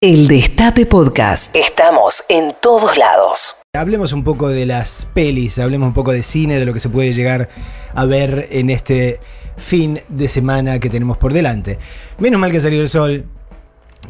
El 0.00 0.28
Destape 0.28 0.86
Podcast. 0.86 1.56
Estamos 1.56 2.22
en 2.28 2.54
todos 2.62 2.96
lados. 2.96 3.56
Hablemos 3.74 4.12
un 4.12 4.22
poco 4.22 4.46
de 4.46 4.64
las 4.64 5.08
pelis, 5.12 5.58
hablemos 5.58 5.88
un 5.88 5.92
poco 5.92 6.12
de 6.12 6.22
cine, 6.22 6.60
de 6.60 6.64
lo 6.64 6.72
que 6.72 6.78
se 6.78 6.88
puede 6.88 7.12
llegar 7.12 7.48
a 7.94 8.04
ver 8.04 8.46
en 8.52 8.70
este 8.70 9.18
fin 9.56 10.00
de 10.08 10.28
semana 10.28 10.78
que 10.78 10.88
tenemos 10.88 11.18
por 11.18 11.32
delante. 11.32 11.80
Menos 12.18 12.38
mal 12.38 12.52
que 12.52 12.60
salió 12.60 12.80
el 12.80 12.88
sol, 12.88 13.24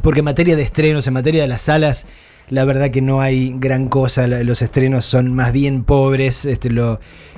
porque 0.02 0.18
en 0.18 0.26
materia 0.26 0.56
de 0.56 0.62
estrenos, 0.62 1.06
en 1.06 1.14
materia 1.14 1.40
de 1.40 1.48
las 1.48 1.62
salas, 1.62 2.04
la 2.50 2.64
verdad 2.64 2.90
que 2.90 3.02
no 3.02 3.20
hay 3.20 3.54
gran 3.58 3.88
cosa. 3.88 4.26
Los 4.26 4.62
estrenos 4.62 5.04
son 5.04 5.34
más 5.34 5.52
bien 5.52 5.84
pobres. 5.84 6.44
Este, 6.44 6.70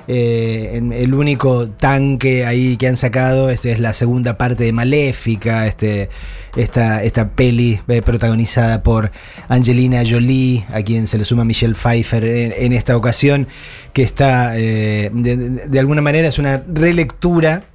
eh, 0.07 0.81
el 0.93 1.13
único 1.13 1.69
tanque 1.69 2.45
ahí 2.45 2.77
que 2.77 2.87
han 2.87 2.97
sacado 2.97 3.49
este, 3.49 3.71
es 3.71 3.79
la 3.79 3.93
segunda 3.93 4.37
parte 4.37 4.63
de 4.63 4.73
Maléfica, 4.73 5.67
este, 5.67 6.09
esta, 6.55 7.03
esta 7.03 7.29
peli 7.29 7.79
eh, 7.87 8.01
protagonizada 8.01 8.83
por 8.83 9.11
Angelina 9.47 10.03
Jolie, 10.07 10.65
a 10.73 10.81
quien 10.81 11.07
se 11.07 11.17
le 11.17 11.25
suma 11.25 11.43
Michelle 11.45 11.75
Pfeiffer 11.75 12.25
en, 12.25 12.73
esta 12.73 12.97
ocasión, 12.97 13.47
que 13.93 14.03
está, 14.03 14.57
eh, 14.57 15.11
de, 15.13 15.79
alguna 15.79 16.01
manera, 16.01 16.27
es 16.27 16.39
una 16.39 16.57
relectura 16.57 17.65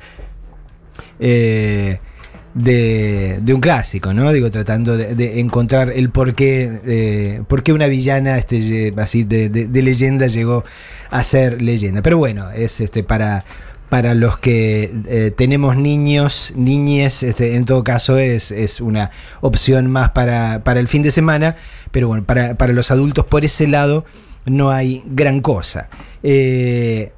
de, 2.57 3.53
un 3.55 3.61
clásico, 3.61 4.15
¿no? 4.15 4.33
Digo, 4.33 4.51
tratando 4.51 4.97
de, 4.97 5.41
encontrar 5.41 5.91
el 5.91 6.11
porqué, 6.11 6.81
eh, 6.87 7.43
por 7.47 7.63
qué 7.63 7.73
una 7.73 7.87
villana 7.87 8.39
este, 8.39 8.95
así 8.97 9.25
de, 9.25 9.69
leyenda 9.83 10.27
llegó 10.27 10.65
a 11.11 11.23
ser 11.23 11.61
leyenda. 11.61 12.03
Pero 12.03 12.19
bueno, 12.19 12.51
es 12.51 12.81
este 12.81 13.05
para, 13.05 13.45
para 13.91 14.15
los 14.15 14.39
que 14.39 14.91
eh, 15.07 15.33
tenemos 15.37 15.77
niños, 15.77 16.55
niñes, 16.57 17.23
este, 17.23 17.57
en 17.57 17.67
todo 17.67 17.85
caso 17.85 18.17
es, 18.17 18.51
es 18.51 18.81
una 18.81 19.11
opción 19.43 19.91
más 19.91 20.11
para, 20.11 20.65
para, 20.65 20.81
el 20.81 20.89
fin 20.89 21.03
de 21.03 21.11
semana, 21.11 21.57
pero 21.91 22.09
bueno, 22.09 22.25
para, 22.25 22.57
para, 22.57 22.73
los 22.73 22.91
adultos 22.91 23.27
por 23.27 23.45
ese 23.45 23.67
lado 23.67 24.07
no 24.47 24.71
hay 24.71 25.03
gran 25.07 25.41
cosa. 25.41 25.91
Eh, 26.23 27.13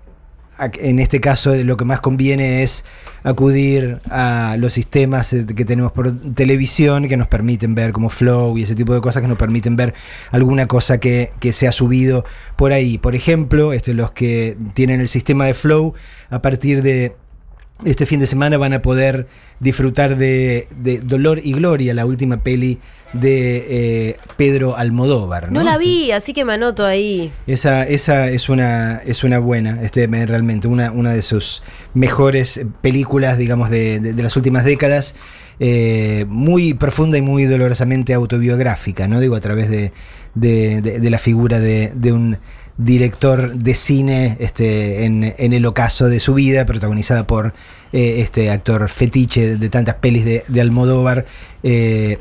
en 0.58 0.98
este 0.98 1.20
caso 1.20 1.54
lo 1.54 1.76
que 1.76 1.84
más 1.84 2.00
conviene 2.00 2.62
es 2.62 2.84
acudir 3.22 4.00
a 4.10 4.56
los 4.58 4.72
sistemas 4.72 5.32
eh, 5.32 5.46
que 5.46 5.64
tenemos 5.64 5.92
por 5.92 6.12
televisión 6.34 7.08
que 7.08 7.16
nos 7.16 7.28
permiten 7.28 7.74
ver 7.74 7.92
como 7.92 8.08
Flow 8.08 8.56
y 8.58 8.62
ese 8.62 8.74
tipo 8.74 8.94
de 8.94 9.00
cosas 9.00 9.22
que 9.22 9.28
nos 9.28 9.38
permiten 9.38 9.76
ver 9.76 9.94
alguna 10.30 10.66
cosa 10.66 10.98
que, 10.98 11.32
se 11.50 11.66
ha 11.66 11.72
subido 11.72 12.24
por 12.56 12.72
ahí. 12.72 12.98
Por 12.98 13.14
ejemplo, 13.14 13.72
este, 13.72 13.94
los 13.94 14.12
que 14.12 14.56
tienen 14.74 15.00
el 15.00 15.08
sistema 15.08 15.46
de 15.46 15.54
Flow, 15.54 15.94
a 16.30 16.42
partir 16.42 16.82
de 16.82 17.16
este 17.84 18.06
fin 18.06 18.20
de 18.20 18.26
semana 18.26 18.58
van 18.58 18.72
a 18.72 18.82
poder 18.82 19.28
disfrutar 19.60 20.16
de, 20.16 20.66
Dolor 21.04 21.40
y 21.42 21.52
Gloria, 21.52 21.94
la 21.94 22.06
última 22.06 22.42
peli 22.42 22.78
de 23.12 23.66
eh, 24.10 24.16
Pedro 24.36 24.76
Almodóvar. 24.76 25.50
¿no? 25.50 25.62
la 25.62 25.78
vi, 25.78 26.12
así 26.12 26.32
que 26.32 26.44
me 26.44 26.54
anoto 26.54 26.84
ahí. 26.84 27.30
Esa, 27.46 27.84
esa 27.86 28.28
es 28.28 28.48
una 28.48 28.96
es 29.06 29.24
una 29.24 29.38
buena, 29.38 29.80
este, 29.82 30.06
realmente, 30.06 30.68
una, 30.68 30.90
una 30.90 31.12
de 31.12 31.22
sus 31.22 31.62
mejores 31.94 32.60
películas, 32.80 33.38
digamos, 33.38 33.70
de, 33.70 34.14
las 34.16 34.36
últimas 34.36 34.64
décadas. 34.64 35.14
Eh, 35.60 36.24
muy 36.28 36.74
profunda 36.74 37.18
y 37.18 37.22
muy 37.22 37.44
dolorosamente 37.44 38.14
autobiográfica, 38.14 39.08
¿no? 39.08 39.18
Digo, 39.18 39.34
a 39.34 39.40
través 39.40 39.68
de, 39.68 39.92
de 40.36 41.10
la 41.10 41.18
figura 41.18 41.58
de, 41.58 42.12
un 42.12 42.38
director 42.78 43.54
de 43.54 43.74
cine 43.74 44.36
este, 44.38 45.04
en, 45.04 45.34
el 45.36 45.66
ocaso 45.66 46.08
de 46.08 46.20
su 46.20 46.34
vida, 46.34 46.64
protagonizada 46.64 47.26
por 47.26 47.52
eh, 47.92 48.20
este 48.20 48.50
actor 48.50 48.88
fetiche 48.88 49.56
de 49.56 49.68
tantas 49.68 49.96
pelis 49.96 50.24
de, 50.24 50.60
Almodóvar, 50.60 51.26
eh, 51.64 52.18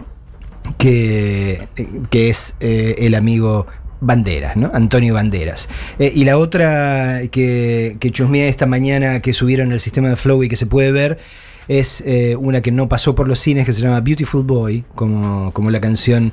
que, 0.79 1.67
que, 2.09 2.29
es 2.29 2.55
eh, 2.59 2.95
el 2.97 3.13
amigo 3.13 3.67
Banderas, 4.01 4.57
¿no? 4.57 4.71
Antonio 4.73 5.13
Banderas. 5.13 5.69
y 5.99 6.23
la 6.23 6.37
otra 6.37 7.21
que, 7.31 7.97
que 7.99 8.47
esta 8.47 8.65
mañana 8.65 9.21
que 9.21 9.33
subieron 9.33 9.71
el 9.71 9.79
sistema 9.79 10.09
de 10.09 10.15
Flow 10.15 10.43
y 10.43 10.49
que 10.49 10.55
se 10.55 10.65
puede 10.65 10.91
ver 10.91 11.19
es 11.67 12.03
una 12.39 12.61
que 12.61 12.71
no 12.71 12.87
pasó 12.89 13.13
por 13.15 13.27
los 13.27 13.39
cines 13.39 13.65
que 13.65 13.73
se 13.73 13.81
llama 13.81 14.01
Beautiful 14.01 14.43
Boy, 14.43 14.85
como, 14.95 15.51
como 15.51 15.69
la 15.69 15.81
canción 15.81 16.31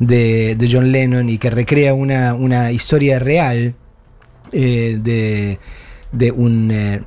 de, 0.00 0.68
John 0.70 0.90
Lennon 0.90 1.28
y 1.28 1.38
que 1.38 1.50
recrea 1.50 1.94
una, 1.94 2.72
historia 2.72 3.18
real 3.18 3.74
eh, 4.52 5.58
de, 6.12 6.32
un 6.32 6.70
eh, 6.72 7.02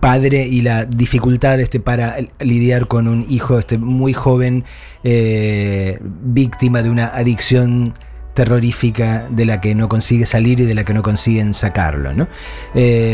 padre 0.00 0.46
y 0.46 0.62
la 0.62 0.84
dificultad 0.84 1.60
este, 1.60 1.78
para 1.78 2.16
lidiar 2.40 2.88
con 2.88 3.06
un 3.06 3.24
hijo 3.28 3.58
este, 3.58 3.78
muy 3.78 4.12
joven, 4.12 4.64
eh, 5.04 5.98
víctima 6.00 6.82
de 6.82 6.90
una 6.90 7.06
adicción 7.06 7.94
terrorífica 8.34 9.26
de 9.28 9.44
la 9.44 9.60
que 9.60 9.74
no 9.74 9.88
consigue 9.88 10.24
salir 10.24 10.60
y 10.60 10.64
de 10.64 10.74
la 10.74 10.84
que 10.84 10.94
no 10.94 11.02
consiguen 11.02 11.52
sacarlo. 11.52 12.14
¿no? 12.14 12.28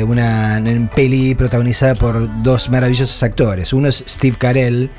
una 0.07 0.63
peli 0.95 1.35
protagonizada 1.35 1.95
por 1.95 2.29
dos 2.43 2.71
maravillosos 2.71 3.23
actores. 3.23 3.73
Uno 3.73 3.89
es 3.89 4.05
Steve 4.07 4.37
Carell, 4.39 4.91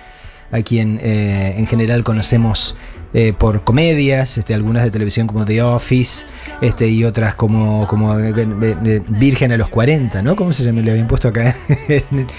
a 0.52 0.62
quien 0.64 1.00
en 1.02 1.68
general 1.68 2.04
conocemos 2.04 2.76
eh, 3.14 3.34
por 3.38 3.64
comedias, 3.64 4.38
este, 4.38 4.54
algunas 4.54 4.84
de 4.84 4.92
televisión 4.92 5.28
como 5.28 5.46
The 5.46 5.62
Office, 5.62 6.26
este, 6.62 6.90
y 6.90 7.06
otras 7.06 7.36
como, 7.36 7.88
como 7.88 8.20
eh, 8.20 8.34
eh, 8.36 9.02
Virgen 9.08 9.54
a 9.54 9.58
los 9.58 9.70
40, 9.70 10.22
¿no? 10.22 10.36
¿Cómo 10.36 10.52
se 10.52 10.64
llama? 10.64 10.82
Le 10.82 10.92
habían 10.92 11.08
puesto 11.08 11.30
acá. 11.30 11.56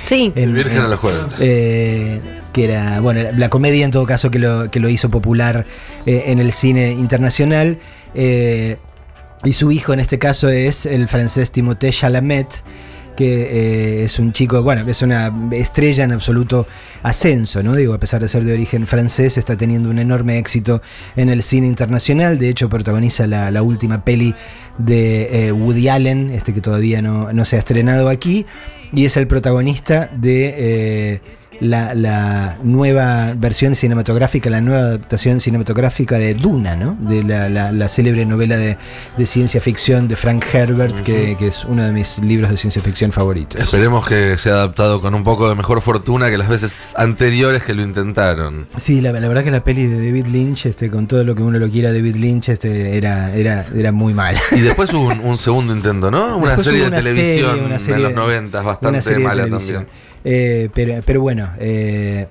sí. 0.06 0.32
Virgen 0.34 0.80
a 0.80 0.88
los 0.88 1.00
40. 1.00 1.38
que 1.38 2.20
era, 2.54 3.00
bueno, 3.00 3.30
la, 3.34 3.48
comedia 3.48 3.84
en 3.84 3.90
todo 3.90 4.04
caso 4.04 4.30
que 4.30 4.38
lo, 4.38 4.70
que 4.70 4.78
lo 4.78 4.88
hizo 4.88 5.10
popular 5.10 5.64
en 6.04 6.38
el 6.38 6.52
cine 6.52 6.92
internacional. 6.92 7.78
y 8.14 9.52
su 9.52 9.72
hijo 9.72 9.94
en 9.94 10.00
este 10.00 10.18
caso 10.18 10.48
es 10.48 10.84
el 10.84 11.08
francés 11.08 11.50
Timothée 11.50 11.92
Chalamet 11.92 12.48
que 13.18 14.02
eh, 14.02 14.04
es 14.04 14.20
un 14.20 14.32
chico, 14.32 14.62
bueno, 14.62 14.88
es 14.88 15.02
una 15.02 15.32
estrella 15.50 16.04
en 16.04 16.12
absoluto 16.12 16.68
ascenso, 17.02 17.64
¿no? 17.64 17.74
Digo, 17.74 17.92
a 17.92 17.98
pesar 17.98 18.22
de 18.22 18.28
ser 18.28 18.44
de 18.44 18.52
origen 18.52 18.86
francés, 18.86 19.36
está 19.36 19.56
teniendo 19.56 19.90
un 19.90 19.98
enorme 19.98 20.38
éxito 20.38 20.80
en 21.16 21.28
el 21.28 21.42
cine 21.42 21.66
internacional. 21.66 22.38
De 22.38 22.48
hecho, 22.48 22.68
protagoniza 22.68 23.26
la, 23.26 23.60
última 23.60 24.04
peli 24.04 24.36
de 24.78 25.48
eh, 25.48 25.52
Woody 25.52 25.88
Allen, 25.88 26.30
este 26.30 26.54
que 26.54 26.60
todavía 26.60 27.02
no, 27.02 27.32
no, 27.32 27.44
se 27.44 27.56
ha 27.56 27.58
estrenado 27.58 28.08
aquí, 28.08 28.46
y 28.92 29.04
es 29.04 29.16
el 29.16 29.26
protagonista 29.26 30.08
de 30.16 30.54
eh, 30.56 31.20
la, 31.60 32.56
nueva 32.62 33.34
versión 33.36 33.74
cinematográfica, 33.74 34.50
la 34.50 34.60
nueva 34.60 34.80
adaptación 34.80 35.40
cinematográfica 35.40 36.18
de 36.18 36.34
Duna, 36.34 36.76
¿no? 36.76 36.96
De 37.00 37.22
la, 37.22 37.88
célebre 37.88 38.24
novela 38.26 38.56
de, 38.56 38.76
ciencia 39.24 39.60
ficción 39.60 40.08
de 40.08 40.16
Frank 40.16 40.44
Herbert, 40.52 41.00
que, 41.00 41.36
es 41.40 41.64
uno 41.64 41.84
de 41.84 41.92
mis 41.92 42.18
libros 42.18 42.50
de 42.50 42.56
ciencia 42.56 42.82
ficción 42.82 43.12
favoritos. 43.12 43.60
Esperemos 43.60 44.06
que 44.06 44.36
sea 44.38 44.54
adaptado 44.54 45.00
con 45.00 45.14
un 45.14 45.24
poco 45.24 45.48
de 45.48 45.54
mejor 45.54 45.80
fortuna 45.80 46.30
que 46.30 46.38
las 46.38 46.48
veces 46.48 46.94
anteriores 46.96 47.62
que 47.62 47.74
lo 47.74 47.82
intentaron. 47.82 48.66
Sí, 48.76 49.00
la, 49.00 49.12
verdad 49.12 49.44
que 49.44 49.50
la 49.50 49.64
peli 49.64 49.86
de 49.86 49.96
David 49.96 50.26
Lynch, 50.26 50.66
este, 50.66 50.90
con 50.90 51.06
todo 51.06 51.24
lo 51.24 51.34
que 51.34 51.42
uno 51.42 51.58
lo 51.58 51.68
quiera, 51.68 51.92
David 51.92 52.16
Lynch, 52.16 52.50
este, 52.50 52.96
era, 52.96 53.34
era, 53.34 53.66
era 53.74 53.92
muy 53.92 54.14
mala. 54.14 54.40
Y 54.52 54.60
después 54.68 54.92
hubo 54.92 55.08
un, 55.08 55.38
segundo 55.38 55.74
intento, 55.74 56.10
¿no? 56.10 56.36
Una 56.36 56.58
serie 56.58 56.90
de 56.90 57.00
televisión 57.00 57.72
en 57.72 58.02
los 58.02 58.14
90, 58.14 58.62
bastante 58.62 59.18
mala 59.18 59.48
también. 59.48 59.86
Eh, 60.24 60.68
pero, 60.74 61.00
pero, 61.04 61.20
bueno, 61.20 61.50
eh, 61.58 62.26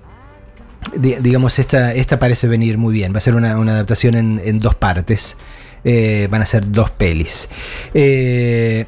digamos, 0.96 1.59
esta, 1.59 1.94
esta 1.94 2.20
parece 2.20 2.47
venir 2.47 2.78
muy 2.78 2.94
bien. 2.94 3.14
Va 3.14 3.18
a 3.18 3.22
ser 3.22 3.36
una, 3.36 3.53
adaptación 3.53 4.16
en, 4.16 4.59
dos 4.59 4.76
partes. 4.76 5.38
Eh, 5.84 6.28
van 6.30 6.42
a 6.42 6.46
ser 6.46 6.72
dos 6.72 6.92
pelis. 6.92 7.50
en 7.94 8.88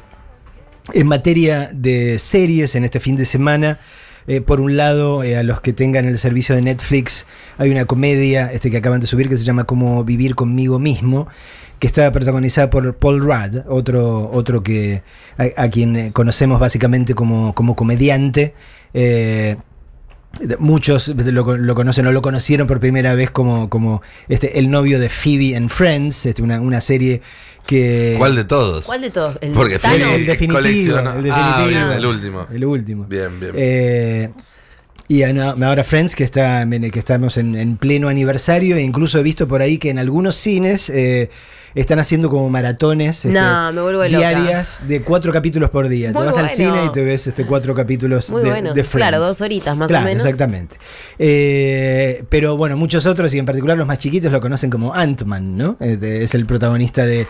materia 1.04 1.70
de 1.72 2.18
series, 2.18 2.74
en 2.74 2.84
este 2.84 3.00
fin 3.00 3.16
de 3.16 3.24
semana, 3.24 3.80
por 4.46 4.60
un 4.60 4.76
lado, 4.76 5.22
a 5.22 5.42
los 5.42 5.60
que 5.60 5.72
tengan 5.72 6.06
el 6.06 6.18
servicio 6.18 6.54
de 6.54 6.62
Netflix, 6.62 7.26
hay 7.58 7.70
una 7.70 7.84
comedia 7.86 8.52
este, 8.52 8.70
que 8.70 8.76
acaban 8.76 9.00
de 9.00 9.08
subir 9.08 9.28
que 9.28 9.36
se 9.36 9.44
llama 9.44 9.64
Como 9.64 10.04
vivir 10.04 10.36
conmigo 10.36 10.78
mismo, 10.78 11.26
que 11.80 11.86
está 11.86 12.12
protagonizada 12.12 12.70
por 12.70 12.94
Paul 12.96 13.20
Rudd, 13.20 13.62
otro, 13.66 14.30
otro 14.30 14.62
que 14.62 15.02
a, 15.38 15.68
quien 15.68 16.12
conocemos 16.12 16.60
básicamente 16.60 17.14
como, 17.14 17.54
como 17.54 17.74
comediante. 17.74 18.54
Eh, 18.92 19.56
muchos 20.58 21.08
lo, 21.08 21.74
conocen 21.74 22.06
o 22.06 22.12
lo 22.12 22.22
conocieron 22.22 22.66
por 22.66 22.80
primera 22.80 23.14
vez 23.14 23.30
como, 23.30 23.68
como 23.70 24.02
este, 24.28 24.58
el 24.58 24.70
novio 24.70 25.00
de 25.00 25.08
Phoebe 25.08 25.56
and 25.56 25.70
Friends, 25.70 26.26
este, 26.26 26.42
una, 26.42 26.60
una 26.60 26.82
serie 26.82 27.22
que... 27.66 28.14
¿Cuál 28.18 28.36
de 28.36 28.44
todos? 28.44 28.84
¿Cuál 28.84 29.00
de 29.00 29.10
todos? 29.10 29.38
El, 29.40 29.52
Porque 29.52 29.78
Phoebe 29.78 30.14
el 30.14 30.26
definitivo, 30.26 30.98
el, 30.98 31.32
ah, 31.32 31.94
el 31.96 32.06
último. 32.06 32.46
El 32.52 32.64
último. 32.64 33.06
Bien, 33.06 33.40
bien. 33.40 33.54
Eh, 33.56 34.30
Y 35.10 35.24
ahora 35.24 35.82
Friends, 35.82 36.14
que, 36.14 36.22
está, 36.22 36.64
que 36.70 36.98
estamos 37.00 37.36
en, 37.36 37.76
pleno 37.78 38.08
aniversario, 38.08 38.76
e 38.76 38.82
incluso 38.82 39.18
he 39.18 39.24
visto 39.24 39.48
por 39.48 39.60
ahí 39.60 39.76
que 39.78 39.90
en 39.90 39.98
algunos 39.98 40.36
cines 40.36 40.88
eh, 40.88 41.30
están 41.74 41.98
haciendo 41.98 42.28
como 42.28 42.48
maratones 42.48 43.24
este, 43.24 43.38
diarias 44.08 44.82
de 44.86 45.02
cuatro 45.02 45.32
capítulos 45.32 45.70
por 45.70 45.88
día. 45.88 46.12
te 46.12 46.18
vas 46.18 46.36
al 46.36 46.48
cine 46.48 46.86
y 46.86 46.92
te 46.92 47.04
ves 47.04 47.26
este, 47.26 47.44
cuatro 47.46 47.74
capítulos 47.74 48.28
de, 48.28 48.84
Friends. 48.84 48.90
Claro, 48.90 49.18
dos 49.18 49.40
horitas 49.40 49.76
más 49.76 49.90
o 49.90 50.00
menos. 50.00 50.24
Exactamente. 50.24 50.76
Eh, 51.18 52.24
pero 52.28 52.56
bueno, 52.56 52.76
muchos 52.76 53.06
otros, 53.06 53.32
y 53.34 53.38
en 53.38 53.46
particular 53.46 53.76
los 53.76 53.86
más 53.86 53.98
chiquitos, 53.98 54.32
lo 54.32 54.40
conocen 54.40 54.70
como 54.70 54.94
Ant-Man, 54.94 55.56
¿no? 55.56 55.76
Este, 55.80 56.24
es 56.24 56.34
el 56.34 56.46
protagonista 56.46 57.04
de, 57.04 57.26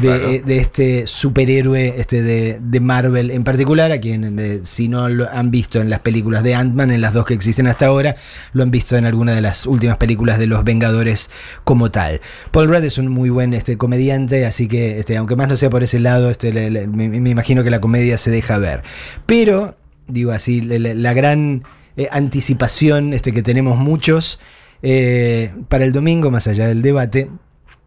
de, 0.00 0.42
este 0.58 1.06
superhéroe 1.06 1.94
este, 1.98 2.22
de, 2.22 2.80
Marvel 2.80 3.30
en 3.30 3.44
particular, 3.44 3.92
a 3.92 3.98
quien, 3.98 4.38
eh, 4.38 4.60
si 4.64 4.88
no 4.88 5.08
lo 5.08 5.30
han 5.30 5.50
visto 5.50 5.80
en 5.80 5.88
las 5.88 6.00
películas 6.00 6.42
de 6.42 6.54
Ant-Man, 6.54 6.90
en 6.90 7.00
las 7.00 7.14
dos 7.14 7.26
que 7.26 7.34
existen 7.34 7.66
hasta 7.66 7.86
ahora, 7.86 8.16
lo 8.52 8.62
han 8.62 8.70
visto 8.70 8.96
en 8.96 9.06
alguna 9.06 9.34
de 9.34 9.40
las 9.40 9.66
últimas 9.66 9.98
películas 9.98 10.38
de 10.38 10.46
los 10.46 10.64
Vengadores 10.64 11.30
como 11.64 11.90
tal. 11.90 12.20
Paul 12.50 12.68
Rudd 12.68 12.84
es 12.84 12.98
un 12.98 13.08
muy 13.08 13.30
buen 13.30 13.54
este, 13.54 13.76
comediante, 13.82 14.46
así 14.46 14.68
que 14.68 15.00
este, 15.00 15.16
aunque 15.16 15.34
más 15.34 15.48
no 15.48 15.56
sea 15.56 15.68
por 15.68 15.82
ese 15.82 15.98
lado, 15.98 16.30
este, 16.30 16.52
me, 16.86 17.04
imagino 17.28 17.64
que 17.64 17.70
la 17.70 17.80
comedia 17.80 18.16
se 18.16 18.30
deja 18.30 18.56
ver. 18.58 18.84
Pero, 19.26 19.76
digo 20.06 20.30
así, 20.30 20.60
la, 20.60 21.12
gran 21.14 21.64
eh, 21.96 22.06
anticipación 22.12 23.12
este, 23.12 23.32
que 23.32 23.42
tenemos 23.42 23.78
muchos 23.78 24.38
eh, 24.84 25.52
para 25.68 25.84
el 25.84 25.90
domingo, 25.92 26.30
más 26.30 26.46
allá 26.46 26.68
del 26.68 26.80
debate, 26.80 27.28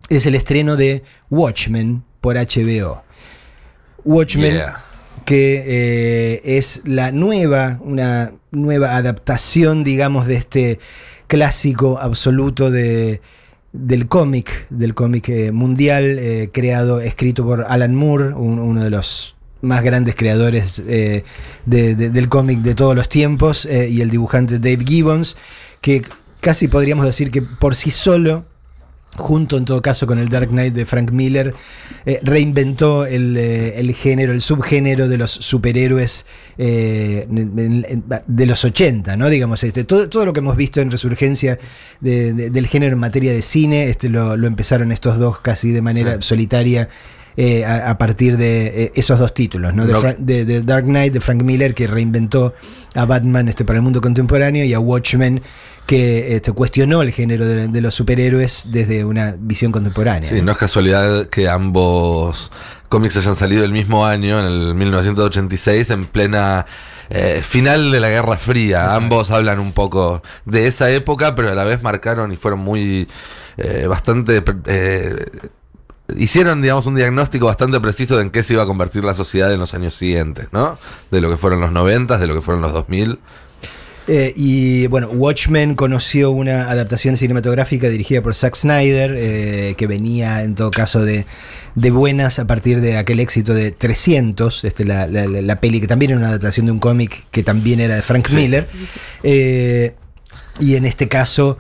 es 0.10 0.26
el 0.26 0.36
estreno 0.36 0.76
de 0.76 1.04
Watchmen 1.30 2.04
por 2.20 2.36
HBO. 2.36 3.04
Watchmen 4.04 4.64
que 5.24 5.64
eh, 5.66 6.58
es 6.58 6.82
la 6.84 7.14
nueva, 7.14 7.80
una 7.82 8.34
nueva 8.52 8.98
adaptación, 8.98 9.86
digamos, 9.86 10.28
de 10.28 10.36
este 10.36 10.80
clásico 11.28 12.00
absoluto 12.00 12.70
de, 12.70 13.22
del 13.78 14.08
cómic, 14.08 14.68
del 14.70 14.94
cómic 14.94 15.30
eh, 15.30 15.52
mundial, 15.52 16.18
eh, 16.20 16.50
creado, 16.52 17.00
escrito 17.00 17.44
por 17.46 17.66
Alan 17.68 17.96
Moore, 17.96 18.34
uno 18.34 18.84
de 18.84 18.90
los 18.90 19.36
más 19.62 19.84
grandes 19.84 20.16
creadores 20.16 20.84
del 20.86 22.30
cómic 22.30 22.60
de 22.60 22.76
todos 22.76 22.96
los 22.96 23.10
tiempos, 23.10 23.66
y 23.66 24.02
el 24.02 24.12
dibujante 24.12 24.60
Dave 24.60 24.86
Gibbons, 24.86 25.36
que 25.82 26.04
casi 26.40 26.68
podríamos 26.68 27.06
decir 27.06 27.32
que 27.32 27.42
por 27.42 27.74
sí 27.74 27.90
solo 27.90 28.46
junto 29.16 29.58
en 29.58 29.66
todo 29.66 29.82
caso 29.82 30.08
con 30.08 30.20
el 30.20 30.30
Dark 30.30 30.50
Knight 30.50 30.74
de 30.74 30.86
Frank 30.86 31.12
Miller, 31.12 31.54
eh, 32.06 32.20
reinventó 32.24 33.06
eh, 33.06 33.80
el, 33.80 33.94
género, 33.94 34.34
el 34.34 34.42
subgénero 34.42 35.08
de 35.08 35.18
los 35.18 35.32
superhéroes 35.32 36.26
eh, 36.58 37.26
de 37.30 38.46
los 38.46 38.66
80, 38.66 39.18
¿no? 39.18 39.30
Digamos, 39.30 39.64
este, 39.64 39.84
todo, 39.84 40.10
todo, 40.10 40.26
lo 40.26 40.34
que 40.34 40.40
hemos 40.40 40.58
visto 40.58 40.82
en 40.82 40.92
resurgencia 40.92 41.58
del 42.02 42.68
género 42.68 42.94
en 42.94 43.00
materia 43.00 43.32
de 43.32 43.42
cine, 43.42 43.90
este, 43.90 44.10
lo, 44.10 44.34
empezaron 44.34 44.92
estos 44.92 45.18
dos 45.18 45.40
casi 45.40 45.72
de 45.72 45.82
manera 45.82 46.22
solitaria. 46.22 46.90
A, 47.38 47.98
partir 47.98 48.38
de 48.38 48.92
esos 48.96 49.20
dos 49.20 49.34
títulos, 49.34 49.74
¿no? 49.74 49.86
De, 49.86 50.62
Dark 50.62 50.86
Knight 50.86 51.14
de 51.14 51.20
Frank 51.20 51.44
Miller, 51.44 51.74
que 51.74 51.88
reinventó 51.88 52.54
a 52.96 53.06
Batman 53.06 53.48
este, 53.50 53.66
para 53.66 53.78
el 53.78 53.84
mundo 53.84 54.02
contemporáneo, 54.02 54.64
y 54.64 54.74
a 54.74 54.80
Watchmen, 54.80 55.42
que 55.86 56.36
este, 56.36 56.52
cuestionó 56.52 57.02
el 57.02 57.12
género 57.12 57.46
de, 57.46 57.82
los 57.82 57.94
superhéroes 57.94 58.68
desde 58.70 59.06
una 59.06 59.36
visión 59.38 59.72
contemporánea. 59.72 60.30
Sí, 60.30 60.42
no 60.42 60.52
es 60.52 60.58
casualidad 60.58 61.28
que 61.28 61.48
ambos 61.48 62.52
cómics 62.90 63.18
hayan 63.18 63.36
salido 63.36 63.64
el 63.64 63.72
mismo 63.72 64.06
año, 64.06 64.40
en 64.40 64.46
el 64.46 64.76
1986, 64.76 65.90
en 65.92 66.06
plena 66.06 66.66
eh, 67.10 67.42
final 67.44 67.92
de 67.92 68.00
la 68.00 68.10
Guerra 68.10 68.38
Fría. 68.38 68.96
Ambos 68.96 69.32
hablan 69.32 69.60
un 69.60 69.74
poco 69.74 70.24
de 70.46 70.68
esa 70.68 70.90
época, 70.90 71.36
pero 71.36 71.52
a 71.52 71.56
la 71.56 71.64
vez 71.64 71.84
marcaron 71.84 72.32
y 72.32 72.38
fueron 72.38 72.62
muy 72.62 73.08
eh, 73.58 73.86
bastante... 73.88 74.44
Eh, 74.66 75.26
hicieron, 76.18 76.62
digamos, 76.62 76.86
un 76.86 76.96
diagnóstico 76.96 77.48
bastante 77.48 77.80
preciso 77.80 78.18
de 78.18 78.24
en 78.24 78.30
qué 78.30 78.44
se 78.44 78.54
iba 78.54 78.64
a 78.64 78.66
convertir 78.66 79.04
la 79.04 79.14
sociedad 79.14 79.52
en 79.52 79.60
los 79.60 79.74
años 79.74 79.96
siguientes, 79.96 80.48
¿no? 80.52 80.78
De 81.12 81.22
lo 81.22 81.30
que 81.30 81.38
fueron 81.38 81.62
los 81.62 81.72
90, 81.72 82.18
de 82.18 82.28
lo 82.28 82.36
que 82.36 82.42
fueron 82.42 82.62
los 82.62 82.74
2000. 82.74 83.20
Eh, 84.08 84.34
y 84.36 84.86
bueno, 84.86 85.08
Watchmen 85.10 85.74
conoció 85.74 86.30
una 86.30 86.70
adaptación 86.70 87.18
cinematográfica 87.18 87.90
dirigida 87.90 88.22
por 88.22 88.36
Zack 88.36 88.56
Snyder, 88.56 89.16
eh, 89.18 89.74
que 89.78 89.88
venía 89.88 90.44
en 90.44 90.54
todo 90.54 90.70
caso 90.70 91.04
de, 91.04 91.26
buenas 91.74 92.38
a 92.38 92.46
partir 92.46 92.82
de 92.82 92.98
aquel 92.98 93.20
éxito 93.20 93.56
de 93.56 93.72
300, 93.72 94.64
este, 94.64 94.86
la, 94.86 95.08
la, 95.08 95.60
peli 95.60 95.82
que 95.82 95.88
también 95.88 96.12
era 96.12 96.20
una 96.20 96.30
adaptación 96.30 96.68
de 96.68 96.72
un 96.74 96.80
cómic 96.80 97.26
que 97.32 97.42
también 97.42 97.80
era 97.80 97.96
de 97.96 98.04
Frank 98.04 98.30
Miller. 98.30 98.68
Eh, 99.24 99.96
y 100.60 100.76
en 100.76 100.86
este 100.86 101.08
caso... 101.08 101.58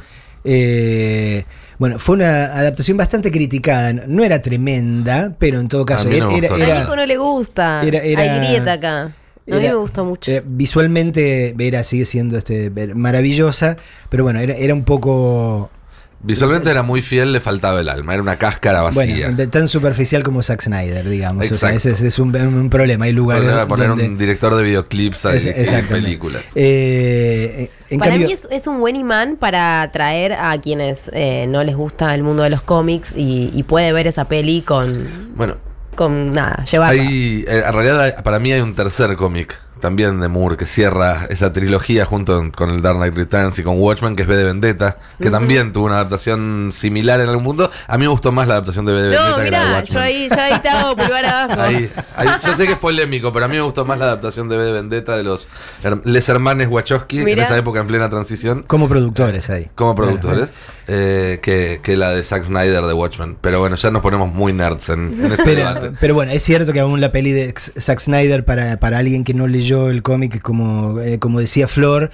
Bueno, 1.77 1.99
fue 1.99 2.15
una 2.15 2.45
adaptación 2.45 2.97
bastante 2.97 3.31
criticada. 3.31 3.93
No 3.93 4.23
era 4.23 4.41
tremenda, 4.41 5.35
pero 5.37 5.59
en 5.59 5.67
todo 5.67 5.85
caso. 5.85 6.07
A, 6.07 6.11
no 6.11 6.95
no 6.95 7.05
le 7.05 7.17
gusta. 7.17 7.81
Hay 7.81 7.89
grieta 7.91 8.73
acá 8.73 9.13
a 9.53 9.57
mí 9.57 9.63
me 9.63 9.75
gusta 9.75 10.03
mucho. 10.03 10.31
Eh, 10.31 10.43
visualmente 10.45 11.53
Vera 11.55 11.83
sigue 11.83 12.05
siendo 12.05 12.37
este, 12.37 12.69
maravillosa, 12.95 13.77
pero 14.09 14.23
bueno, 14.23 14.39
era, 14.39 14.55
era 14.55 14.73
un 14.73 14.83
poco 14.83 15.69
Visualmente 16.25 16.71
era 16.71 16.81
muy 16.81 17.03
fiel, 17.03 17.31
le 17.33 17.39
faltaba 17.39 17.79
el 17.79 17.87
alma, 17.87 18.13
era 18.13 18.23
una 18.23 18.37
cáscara 18.37 18.81
vacía. 18.81 19.29
Bueno, 19.29 19.49
tan 19.49 19.67
superficial 19.67 20.23
como 20.23 20.41
Zack 20.41 20.61
Snyder, 20.61 21.07
digamos. 21.07 21.45
ese, 21.45 22.07
es 22.07 22.19
un, 22.19 22.69
problema. 22.69 23.05
Hay 23.05 23.13
lugares. 23.13 23.47
Para 23.47 23.67
poner 23.67 23.91
un 23.91 24.17
director 24.17 24.55
de 24.55 24.63
videoclips 24.63 25.25
ahí, 25.27 25.39
en 25.45 25.87
películas. 25.87 26.45
Eh, 26.55 27.69
para 27.99 28.15
mí 28.15 28.25
es, 28.31 28.67
un 28.67 28.79
buen 28.79 28.95
imán 28.95 29.37
para 29.37 29.83
atraer 29.83 30.33
a 30.33 30.59
quienes 30.59 31.11
eh, 31.13 31.45
no 31.47 31.63
les 31.63 31.75
gusta 31.75 32.15
el 32.15 32.23
mundo 32.23 32.41
de 32.41 32.49
los 32.49 32.63
cómics 32.63 33.13
y, 33.15 33.51
y 33.53 33.63
puede 33.63 33.93
ver 33.93 34.07
esa 34.07 34.27
peli 34.27 34.63
con. 34.63 35.33
Bueno, 35.35 35.57
con 35.95 36.31
nada, 36.31 36.63
llevarla. 36.65 37.01
Hay, 37.01 37.45
eh, 37.47 37.63
en 37.65 37.73
realidad, 37.73 38.23
para 38.23 38.39
mí 38.39 38.51
hay 38.51 38.61
un 38.61 38.75
tercer 38.75 39.15
cómic 39.15 39.59
también 39.79 40.19
de 40.19 40.27
Moore 40.27 40.57
que 40.57 40.65
cierra 40.65 41.27
esa 41.29 41.51
trilogía 41.51 42.05
junto 42.05 42.51
con 42.55 42.69
el 42.69 42.81
Dark 42.81 42.97
Knight 42.97 43.15
Returns 43.15 43.59
y 43.59 43.63
con 43.63 43.79
Watchmen, 43.79 44.15
que 44.15 44.23
es 44.23 44.27
B 44.27 44.35
de 44.35 44.43
Vendetta, 44.43 44.97
que 45.19 45.29
también 45.29 45.73
tuvo 45.73 45.85
una 45.85 45.95
adaptación 45.95 46.69
similar 46.71 47.19
en 47.21 47.29
algún 47.29 47.43
punto. 47.43 47.69
A 47.87 47.97
mí 47.97 48.03
me 48.03 48.09
gustó 48.09 48.31
más 48.31 48.47
la 48.47 48.55
adaptación 48.55 48.85
de 48.85 48.93
B 48.93 49.01
de 49.01 49.09
Vendetta 49.09 49.43
que 49.43 49.51
la 49.51 49.63
de 49.63 49.73
Watchmen. 49.73 49.93
Yo 49.93 49.99
ahí, 49.99 50.29
yo 50.29 50.41
ahí 50.41 50.59
te 50.59 50.69
hago 50.69 50.95
pulgar 50.95 51.25
abajo. 51.25 51.61
Ahí, 52.15 52.29
yo 52.45 52.55
sé 52.55 52.65
que 52.65 52.73
es 52.73 52.79
polémico, 52.79 53.33
pero 53.33 53.45
a 53.45 53.47
mí 53.47 53.55
me 53.55 53.61
gustó 53.61 53.85
más 53.85 53.99
la 53.99 54.05
adaptación 54.05 54.47
de 54.47 54.57
B 54.57 54.63
de 54.63 54.71
Vendetta 54.71 55.17
de 55.17 55.23
los 55.23 55.49
Les 56.05 56.29
Hermanes 56.29 56.69
Wachowski 56.69 57.19
en 57.19 57.39
esa 57.39 57.57
época 57.57 57.79
en 57.79 57.87
plena 57.87 58.09
transición. 58.09 58.63
Como 58.67 58.87
productores 58.87 59.49
ahí. 59.49 59.69
Como 59.75 59.95
productores. 59.95 60.49
Eh, 60.87 61.39
que, 61.41 61.97
la 61.97 62.11
de 62.11 62.23
Zack 62.23 62.45
Snyder 62.45 62.83
de 62.83 62.93
Watchmen. 62.93 63.37
Pero 63.41 63.59
bueno, 63.59 63.75
ya 63.75 63.89
nos 63.91 64.01
ponemos 64.01 64.31
muy 64.31 64.53
nerds 64.53 64.89
en, 64.89 65.17
en 65.19 65.31
ese 65.31 65.43
pero, 65.43 65.57
debate. 65.57 65.91
Pero 65.99 66.13
bueno, 66.13 66.31
es 66.31 66.43
cierto 66.43 66.73
que 66.73 66.79
aún 66.79 67.01
la 67.01 67.11
peli 67.11 67.31
de 67.31 67.53
Zack 67.55 67.99
Snyder, 67.99 68.45
para, 68.45 68.77
para 68.79 68.99
alguien 68.99 69.23
que 69.23 69.33
no 69.33 69.47
leyó 69.47 69.74
el 69.89 70.01
cómic, 70.01 70.41
como, 70.41 70.99
eh, 70.99 71.19
como 71.19 71.39
decía 71.39 71.67
Flor, 71.67 72.11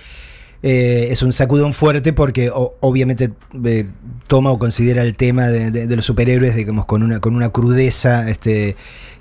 eh, 0.63 1.07
es 1.09 1.23
un 1.23 1.31
sacudón 1.31 1.73
fuerte 1.73 2.13
porque 2.13 2.51
obviamente 2.53 3.31
toma 4.27 4.51
o 4.51 4.59
considera 4.59 5.01
el 5.01 5.15
tema 5.15 5.47
de, 5.47 5.95
los 5.95 6.05
superhéroes 6.05 6.55
digamos, 6.55 6.85
con, 6.85 7.01
una, 7.01 7.19
con 7.19 7.35
una 7.35 7.49
crudeza 7.49 8.29
este, 8.29 8.75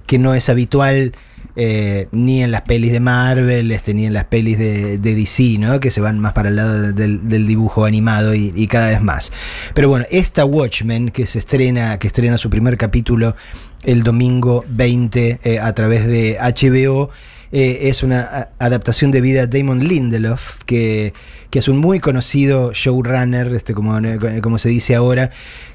que 0.06 0.18
no 0.18 0.35
es 0.35 0.50
habitual 0.50 1.14
eh, 1.56 2.09
ni 2.12 2.42
en 2.42 2.52
las 2.52 2.62
pelis 2.62 2.92
de 2.92 3.00
Marvel, 3.00 3.73
este, 3.73 3.92
ni 3.92 4.06
en 4.06 4.12
las 4.12 4.25
pelis 4.25 4.59
de, 4.59 4.99
DC, 4.99 5.59
¿no? 5.59 5.80
que 5.80 5.90
se 5.90 6.00
van 6.00 6.18
más 6.18 6.32
para 6.32 6.49
el 6.49 6.56
lado 6.56 6.92
del, 6.92 7.47
dibujo 7.47 7.85
animado 7.85 8.35
y, 8.35 8.66
cada 8.66 8.88
vez 8.88 9.02
más. 9.02 9.32
Pero 9.75 9.88
bueno, 9.88 10.06
esta 10.11 10.44
Watchmen 10.44 11.11
que 11.11 11.26
se 11.26 11.38
estrena, 11.38 11.99
que 11.99 12.06
estrena 12.06 12.38
su 12.38 12.50
primer 12.50 12.76
capítulo 12.76 13.35
el 13.84 14.02
domingo 14.02 14.64
20 14.68 15.40
eh, 15.42 15.58
a 15.58 15.72
través 15.75 16.06
de 16.06 16.38
HBO, 16.40 17.10
eh, 17.52 17.88
es 17.88 18.04
una 18.04 18.50
adaptación 18.60 19.10
de 19.10 19.20
vida 19.20 19.46
de 19.46 19.58
Damon 19.58 19.80
Lindelof, 19.80 20.58
que, 20.66 21.12
es 21.50 21.66
un 21.66 21.78
muy 21.78 21.99
conocido 21.99 22.72
showrunner, 22.72 23.52
este, 23.52 23.75
como, 23.75 23.99
como 24.40 24.58
se 24.58 24.68
dice 24.68 24.94
ahora, 24.94 25.30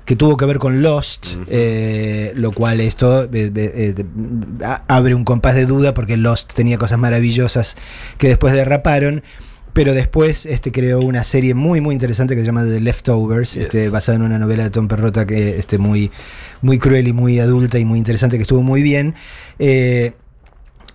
que 0.05 0.15
tuvo 0.15 0.37
que 0.37 0.45
ver 0.45 0.57
con 0.57 0.81
Lost, 0.81 1.27
eh, 1.47 2.31
lo 2.35 2.53
cual 2.53 2.79
esto 2.79 3.27
eh, 3.33 3.93
abre 4.87 5.15
un 5.15 5.25
compás 5.25 5.55
de 5.55 5.65
duda 5.65 5.93
porque 5.93 6.15
Lost 6.15 6.53
tenía 6.53 6.77
cosas 6.77 6.97
maravillosas 6.97 7.75
que 8.17 8.29
después 8.29 8.53
derraparon 8.53 9.21
pero 9.75 9.93
después 9.93 10.47
este, 10.47 10.71
creó 10.71 11.01
una 11.01 11.23
serie 11.23 11.53
muy 11.53 11.81
muy 11.81 11.93
interesante 11.93 12.33
que 12.33 12.41
se 12.41 12.47
llama 12.47 12.63
The 12.63 12.81
Leftovers, 12.81 13.55
este, 13.57 13.89
basada 13.89 14.15
en 14.15 14.23
una 14.23 14.39
novela 14.39 14.63
de 14.63 14.71
Tom 14.71 14.87
Perrotta 14.87 15.27
que 15.27 15.59
este, 15.59 15.77
muy, 15.77 16.09
muy 16.63 16.79
cruel 16.79 17.07
y 17.07 17.13
muy 17.13 17.39
adulta 17.39 17.77
y 17.77 17.85
muy 17.85 17.99
interesante, 17.99 18.37
que 18.37 18.41
estuvo 18.41 18.63
muy 18.63 18.81
bien 18.81 19.13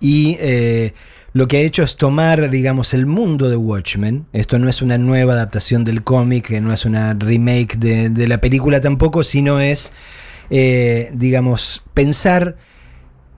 y 0.01 0.37
eh, 0.39 0.93
lo 1.31 1.47
que 1.47 1.57
ha 1.57 1.59
hecho 1.61 1.83
es 1.83 1.95
tomar, 1.95 2.49
digamos, 2.49 2.93
el 2.93 3.05
mundo 3.05 3.49
de 3.49 3.55
Watchmen. 3.55 4.25
Esto 4.33 4.59
no 4.59 4.67
es 4.67 4.81
una 4.81 4.97
nueva 4.97 5.33
adaptación 5.33 5.85
del 5.85 6.03
cómic, 6.03 6.49
no 6.59 6.73
es 6.73 6.85
una 6.85 7.13
remake 7.13 7.77
de, 7.77 8.27
la 8.27 8.41
película 8.41 8.81
tampoco, 8.81 9.23
sino 9.23 9.61
es, 9.61 9.93
eh, 10.49 11.11
digamos, 11.13 11.83
pensar 11.93 12.57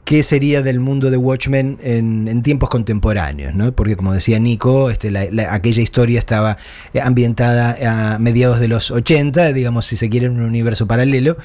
qué 0.06 0.22
sería 0.22 0.62
del 0.62 0.80
mundo 0.80 1.10
de 1.10 1.18
Watchmen 1.18 1.80
en, 1.82 2.42
tiempos 2.42 2.70
contemporáneos, 2.70 3.56
¿no? 3.56 3.72
Porque 3.72 3.96
como 3.96 4.14
decía 4.14 4.38
Nico, 4.40 4.90
este, 4.90 5.12
aquella 5.50 5.82
historia 5.82 6.20
estaba 6.20 6.58
eh, 6.94 7.02
ambientada 7.02 8.14
a 8.16 8.20
mediados 8.20 8.60
de 8.60 8.68
los 8.68 8.92
80, 8.92 9.54
digamos, 9.54 9.86
si 9.86 9.96
se 9.96 10.10
quiere, 10.10 10.26
en 10.26 10.34
un 10.34 10.44
universo 10.44 10.88
paralelo, 10.88 11.38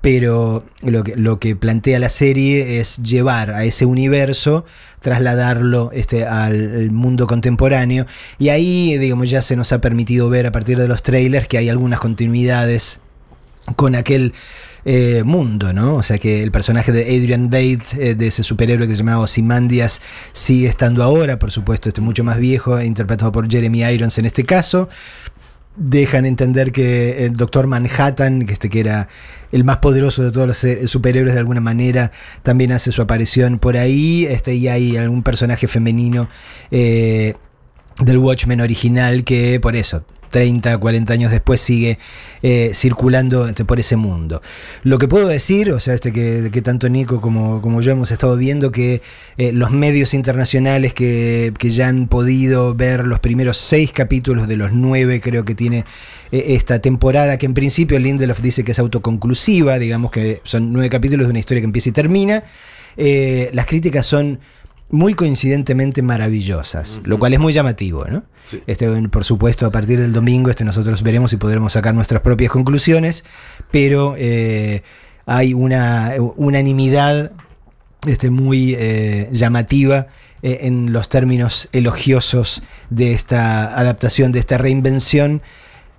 pero 0.00 0.64
lo 0.82 1.04
que, 1.04 1.14
lo 1.14 1.38
que 1.38 1.54
plantea 1.54 1.98
la 1.98 2.08
serie 2.08 2.80
es 2.80 2.98
llevar 3.02 3.50
a 3.50 3.64
ese 3.64 3.84
universo, 3.84 4.64
trasladarlo 5.00 5.90
este, 5.92 6.24
al, 6.24 6.90
mundo 6.90 7.26
contemporáneo, 7.26 8.06
y 8.38 8.48
ahí, 8.48 8.98
digamos, 8.98 9.30
ya 9.30 9.42
se 9.42 9.56
nos 9.56 9.72
ha 9.72 9.80
permitido 9.80 10.28
ver 10.30 10.46
a 10.46 10.52
partir 10.52 10.78
de 10.78 10.88
los 10.88 11.02
trailers 11.02 11.46
que 11.46 11.58
hay 11.58 11.68
algunas 11.68 12.00
continuidades 12.00 13.00
con 13.76 13.94
aquel 13.94 14.32
eh, 14.84 15.22
mundo, 15.24 15.72
¿no? 15.72 15.96
O 15.96 16.02
sea 16.02 16.18
que 16.18 16.42
el 16.42 16.50
personaje 16.50 16.92
de 16.92 17.02
Adrian 17.02 17.50
Bates, 17.50 17.94
eh, 17.94 18.14
de 18.14 18.26
ese 18.28 18.42
superhéroe 18.42 18.86
que 18.86 18.94
se 18.94 18.98
llamaba 18.98 19.22
Ozymandias, 19.22 20.00
sigue 20.32 20.68
estando 20.68 21.02
ahora, 21.02 21.38
por 21.38 21.50
supuesto, 21.50 21.88
este 21.88 22.00
mucho 22.00 22.24
más 22.24 22.38
viejo, 22.38 22.80
interpretado 22.80 23.32
por 23.32 23.50
Jeremy 23.50 23.82
Irons 23.84 24.18
en 24.18 24.26
este 24.26 24.44
caso. 24.44 24.88
Dejan 25.76 26.26
entender 26.26 26.72
que 26.72 27.26
el 27.26 27.36
Doctor 27.36 27.66
Manhattan, 27.66 28.44
que 28.44 28.52
este 28.52 28.68
que 28.68 28.80
era 28.80 29.08
el 29.52 29.64
más 29.64 29.78
poderoso 29.78 30.22
de 30.22 30.30
todos 30.30 30.46
los 30.46 30.64
eh, 30.64 30.88
superhéroes 30.88 31.34
de 31.34 31.40
alguna 31.40 31.60
manera, 31.60 32.12
también 32.42 32.72
hace 32.72 32.92
su 32.92 33.02
aparición 33.02 33.58
por 33.58 33.76
ahí. 33.76 34.26
Este, 34.26 34.54
y 34.54 34.68
hay 34.68 34.96
algún 34.96 35.22
personaje 35.22 35.68
femenino 35.68 36.28
del 36.70 37.36
Watchmen 38.18 38.60
original 38.60 39.24
que 39.24 39.60
por 39.60 39.76
eso 39.76 40.04
30, 40.30 40.78
40 40.78 41.12
años 41.12 41.30
después 41.30 41.60
sigue 41.60 41.98
eh, 42.42 42.70
circulando 42.72 43.52
por 43.66 43.80
ese 43.80 43.96
mundo. 43.96 44.40
Lo 44.82 44.98
que 44.98 45.08
puedo 45.08 45.28
decir, 45.28 45.72
o 45.72 45.80
sea, 45.80 45.94
este 45.94 46.12
que, 46.12 46.50
que 46.52 46.62
tanto 46.62 46.88
Nico 46.88 47.20
como, 47.20 47.60
como, 47.60 47.82
yo 47.82 47.92
hemos 47.92 48.10
estado 48.10 48.36
viendo, 48.36 48.70
que 48.70 49.02
eh, 49.36 49.52
los 49.52 49.70
medios 49.72 50.14
internacionales 50.14 50.94
que, 50.94 51.52
ya 51.60 51.88
han 51.88 52.08
podido 52.08 52.74
ver 52.74 53.04
los 53.06 53.20
primeros 53.20 53.56
seis 53.56 53.92
capítulos 53.92 54.48
de 54.48 54.56
los 54.56 54.72
nueve, 54.72 55.20
creo 55.20 55.44
que 55.44 55.54
tiene 55.54 55.84
eh, 56.32 56.44
esta 56.48 56.78
temporada, 56.80 57.36
que 57.36 57.46
en 57.46 57.54
principio 57.54 57.98
Lindelof 57.98 58.40
dice 58.40 58.64
que 58.64 58.72
es 58.72 58.78
autoconclusiva, 58.78 59.78
digamos 59.78 60.10
que 60.10 60.40
son 60.44 60.72
nueve 60.72 60.88
capítulos 60.88 61.26
de 61.26 61.30
una 61.30 61.40
historia 61.40 61.60
que 61.60 61.66
empieza 61.66 61.90
y 61.90 61.92
termina. 61.92 62.42
las 62.96 63.66
críticas 63.66 64.06
son 64.06 64.40
muy 64.90 65.14
coincidentemente 65.14 66.02
maravillosas, 66.02 67.00
lo 67.04 67.18
cual 67.18 67.32
es 67.32 67.40
muy 67.40 67.52
llamativo, 67.52 68.04
¿no? 68.06 68.24
Este, 68.66 69.08
por 69.08 69.24
supuesto, 69.24 69.66
a 69.66 69.70
partir 69.70 70.00
del 70.00 70.12
domingo 70.12 70.50
este, 70.50 70.64
nosotros 70.64 71.02
veremos 71.02 71.32
y 71.32 71.36
podremos 71.36 71.74
sacar 71.74 71.94
nuestras 71.94 72.22
propias 72.22 72.50
conclusiones, 72.50 73.24
pero 73.70 74.14
eh, 74.18 74.82
hay 75.26 75.54
una 75.54 76.14
unanimidad 76.36 77.32
este, 78.06 78.30
muy 78.30 78.74
eh, 78.78 79.28
llamativa 79.32 80.08
eh, 80.42 80.60
en 80.62 80.92
los 80.92 81.08
términos 81.08 81.68
elogiosos 81.72 82.62
de 82.88 83.12
esta 83.12 83.78
adaptación, 83.78 84.32
de 84.32 84.40
esta 84.40 84.58
reinvención 84.58 85.42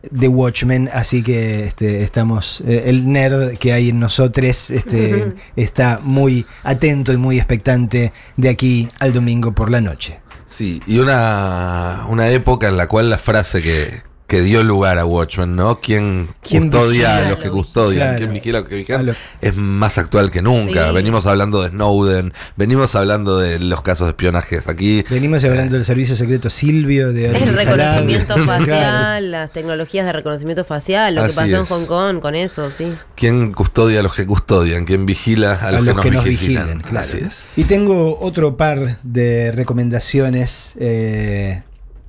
de 0.09 0.27
Watchmen, 0.27 0.89
así 0.93 1.21
que 1.23 1.65
este, 1.65 2.03
estamos, 2.03 2.61
eh, 2.65 2.83
el 2.87 3.11
nerd 3.11 3.57
que 3.57 3.73
hay 3.73 3.89
en 3.89 3.99
nosotros 3.99 4.69
este, 4.69 5.33
está 5.55 5.99
muy 6.01 6.45
atento 6.63 7.13
y 7.13 7.17
muy 7.17 7.37
expectante 7.37 8.11
de 8.37 8.49
aquí 8.49 8.87
al 8.99 9.13
domingo 9.13 9.51
por 9.51 9.69
la 9.69 9.81
noche. 9.81 10.19
Sí, 10.47 10.81
y 10.85 10.99
una, 10.99 12.05
una 12.09 12.29
época 12.29 12.67
en 12.67 12.77
la 12.77 12.87
cual 12.87 13.09
la 13.09 13.17
frase 13.17 13.61
que, 13.61 14.01
que 14.31 14.41
dio 14.41 14.63
lugar 14.63 14.97
a 14.97 15.03
Watchmen, 15.03 15.57
¿no? 15.57 15.81
¿Quién, 15.81 16.29
custodia 16.41 17.17
a 17.17 17.29
los 17.31 17.39
que 17.39 17.49
custodian? 17.49 18.15
¿Quién 18.15 18.31
vigila 18.31 18.59
a 18.59 18.61
los 18.61 18.69
que 18.69 18.75
vigilan? 18.77 19.13
Es 19.41 19.57
más 19.57 19.97
actual 19.97 20.31
que 20.31 20.41
nunca. 20.41 20.93
Venimos 20.93 21.25
hablando 21.25 21.61
de 21.61 21.67
Snowden, 21.67 22.31
venimos 22.55 22.95
hablando 22.95 23.39
de 23.39 23.59
los 23.59 23.81
casos 23.81 24.07
de 24.07 24.11
espionaje 24.11 24.61
aquí. 24.65 25.03
Venimos 25.09 25.43
hablando 25.43 25.75
del 25.75 25.83
servicio 25.83 26.15
secreto 26.15 26.49
Silvio, 26.49 27.11
de 27.11 27.25
El 27.25 27.53
reconocimiento 27.53 28.37
facial, 28.45 29.31
las 29.31 29.51
tecnologías 29.51 30.05
de 30.05 30.13
reconocimiento 30.13 30.63
facial, 30.63 31.13
lo 31.13 31.27
que 31.27 31.33
pasó 31.33 31.57
en 31.57 31.65
Hong 31.65 31.85
Kong 31.85 32.19
con 32.21 32.33
eso, 32.33 32.71
sí. 32.71 32.93
¿Quién 33.17 33.51
custodia 33.51 33.99
a 33.99 34.03
los 34.03 34.13
que 34.13 34.25
custodian? 34.25 34.85
¿Quién 34.85 35.05
vigila 35.05 35.55
a 35.55 35.71
los, 35.73 35.99
que, 35.99 36.09
nos, 36.09 36.23
vigilan? 36.23 36.81
Así 36.95 37.17
es. 37.17 37.57
Y 37.57 37.65
tengo 37.65 38.17
otro 38.21 38.55
par 38.55 38.97
de 39.03 39.51
recomendaciones. 39.51 40.71
Eh, 40.79 41.63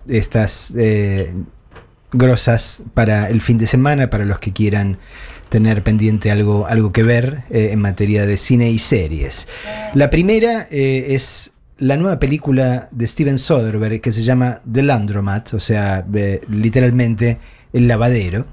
estas 0.08 0.74
eh, 0.76 1.32
grosas 2.12 2.82
para 2.94 3.28
el 3.28 3.40
fin 3.40 3.58
de 3.58 3.66
semana, 3.66 4.10
para 4.10 4.24
los 4.24 4.38
que 4.38 4.52
quieran 4.52 4.98
tener 5.52 5.82
pendiente 5.82 6.30
algo, 6.30 6.66
algo 6.66 6.92
que 6.92 7.02
ver 7.02 7.44
eh, 7.50 7.70
en 7.72 7.78
materia 7.78 8.24
de 8.24 8.38
cine 8.38 8.70
y 8.70 8.78
series. 8.78 9.48
La 9.92 10.08
primera 10.08 10.66
eh, 10.70 11.08
es 11.10 11.52
la 11.76 11.98
nueva 11.98 12.18
película 12.18 12.88
de 12.90 13.06
Steven 13.06 13.36
Soderbergh 13.36 14.00
que 14.00 14.12
se 14.12 14.22
llama 14.22 14.62
The 14.70 14.82
Landromat, 14.82 15.52
o 15.52 15.60
sea, 15.60 16.06
literalmente 16.48 17.38
el 17.72 17.86
lavadero, 17.86 18.46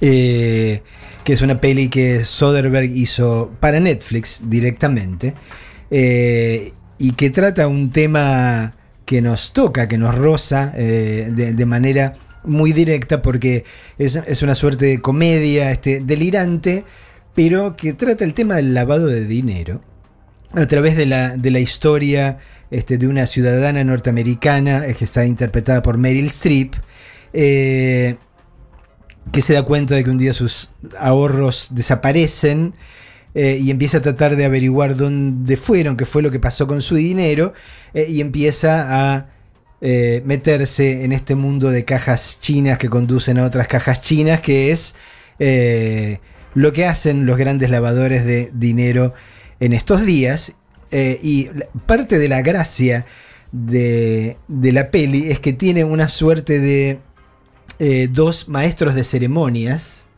eh, 0.00 0.82
que 1.22 1.32
es 1.32 1.42
una 1.42 1.60
peli 1.60 1.88
que 1.88 2.24
Soderbergh 2.24 2.90
hizo 2.96 3.52
para 3.60 3.78
Netflix 3.78 4.42
directamente 4.44 5.34
y 5.90 7.12
que 7.12 7.30
trata 7.30 7.68
un 7.68 7.90
tema 7.90 8.74
que 9.04 9.20
nos 9.22 9.52
toca, 9.52 9.86
que 9.86 9.98
nos 9.98 10.14
roza 10.14 10.72
de 10.72 11.66
manera 11.66 12.14
muy 12.46 12.72
directa 12.72 13.22
porque 13.22 13.64
es, 13.98 14.42
una 14.42 14.54
suerte 14.54 14.86
de 14.86 14.98
comedia 15.00 15.70
este, 15.70 16.00
delirante, 16.00 16.84
pero 17.34 17.76
que 17.76 17.92
trata 17.92 18.24
el 18.24 18.34
tema 18.34 18.56
del 18.56 18.74
lavado 18.74 19.06
de 19.06 19.24
dinero 19.24 19.82
a 20.52 20.66
través 20.66 20.96
de 20.96 21.06
la, 21.06 21.36
de 21.36 21.50
la 21.50 21.60
historia 21.60 22.38
este, 22.70 22.98
de 22.98 23.08
una 23.08 23.26
ciudadana 23.26 23.84
norteamericana 23.84 24.86
que 24.94 25.04
está 25.04 25.26
interpretada 25.26 25.82
por 25.82 25.98
Meryl 25.98 26.26
Streep. 26.26 26.74
Eh, 27.32 28.16
que 29.32 29.40
se 29.40 29.54
da 29.54 29.64
cuenta 29.64 29.94
de 29.94 30.04
que 30.04 30.10
un 30.10 30.18
día 30.18 30.32
sus 30.32 30.70
ahorros 30.98 31.70
desaparecen 31.72 32.74
eh, 33.34 33.58
y 33.60 33.70
empieza 33.70 33.98
a 33.98 34.00
tratar 34.00 34.36
de 34.36 34.44
averiguar 34.44 34.96
dónde 34.96 35.56
fueron, 35.56 35.96
qué 35.96 36.04
fue 36.04 36.22
lo 36.22 36.30
que 36.30 36.40
pasó 36.40 36.66
con 36.66 36.80
su 36.80 36.94
dinero, 36.94 37.52
eh, 37.92 38.06
y 38.08 38.20
empieza 38.20 39.14
a 39.14 39.35
eh, 39.88 40.20
meterse 40.24 41.04
en 41.04 41.12
este 41.12 41.36
mundo 41.36 41.70
de 41.70 41.84
cajas 41.84 42.40
chinas 42.40 42.76
que 42.76 42.88
conducen 42.88 43.38
a 43.38 43.44
otras 43.44 43.68
cajas 43.68 44.00
chinas, 44.00 44.40
que 44.40 44.72
es 44.72 44.96
eh, 45.38 46.18
lo 46.54 46.72
que 46.72 46.86
hacen 46.86 47.24
los 47.24 47.36
grandes 47.38 47.70
lavadores 47.70 48.24
de 48.24 48.50
dinero 48.52 49.14
en 49.60 49.72
estos 49.72 50.04
días. 50.04 50.56
Eh, 50.90 51.20
y 51.22 51.50
parte 51.86 52.18
de 52.18 52.28
la 52.28 52.42
gracia 52.42 53.06
de, 53.52 54.36
la 54.48 54.90
peli 54.90 55.30
es 55.30 55.38
que 55.38 55.52
tiene 55.52 55.84
una 55.84 56.08
suerte 56.08 56.58
de 56.58 56.98
dos 58.10 58.48
maestros 58.48 58.96
de 58.96 59.04
ceremonias 59.04 60.08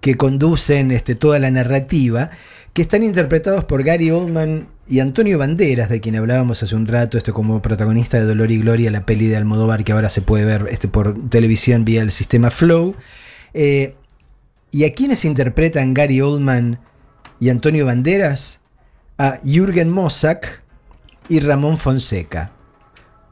que 0.00 0.16
conducen 0.16 0.90
este, 0.90 1.14
toda 1.14 1.38
la 1.38 1.52
narrativa, 1.52 2.32
que 2.72 2.82
están 2.82 3.04
interpretados 3.04 3.64
por 3.66 3.84
Gary 3.84 4.10
Oldman 4.10 4.66
y 4.88 5.00
Antonio 5.00 5.38
Banderas, 5.38 5.88
de 5.88 6.00
quien 6.00 6.16
hablábamos 6.16 6.62
hace 6.62 6.76
un 6.76 6.86
rato, 6.86 7.18
esto 7.18 7.34
como 7.34 7.60
protagonista 7.60 8.18
de 8.18 8.24
Dolor 8.24 8.52
y 8.52 8.58
Gloria, 8.58 8.90
la 8.90 9.04
peli 9.04 9.26
de 9.26 9.36
Almodóvar 9.36 9.82
que 9.82 9.92
ahora 9.92 10.08
se 10.08 10.22
puede 10.22 10.44
ver 10.44 10.68
este, 10.70 10.86
por 10.86 11.28
televisión 11.28 11.84
vía 11.84 12.02
el 12.02 12.12
sistema 12.12 12.50
Flow. 12.50 12.94
Eh, 13.52 13.96
¿Y 14.70 14.84
a 14.84 14.94
quienes 14.94 15.24
interpretan 15.24 15.92
Gary 15.92 16.20
Oldman 16.20 16.78
y 17.40 17.48
Antonio 17.48 17.86
Banderas? 17.86 18.60
A 19.18 19.38
Jürgen 19.42 19.90
Mossack 19.90 20.62
y 21.28 21.40
Ramón 21.40 21.78
Fonseca. 21.78 22.52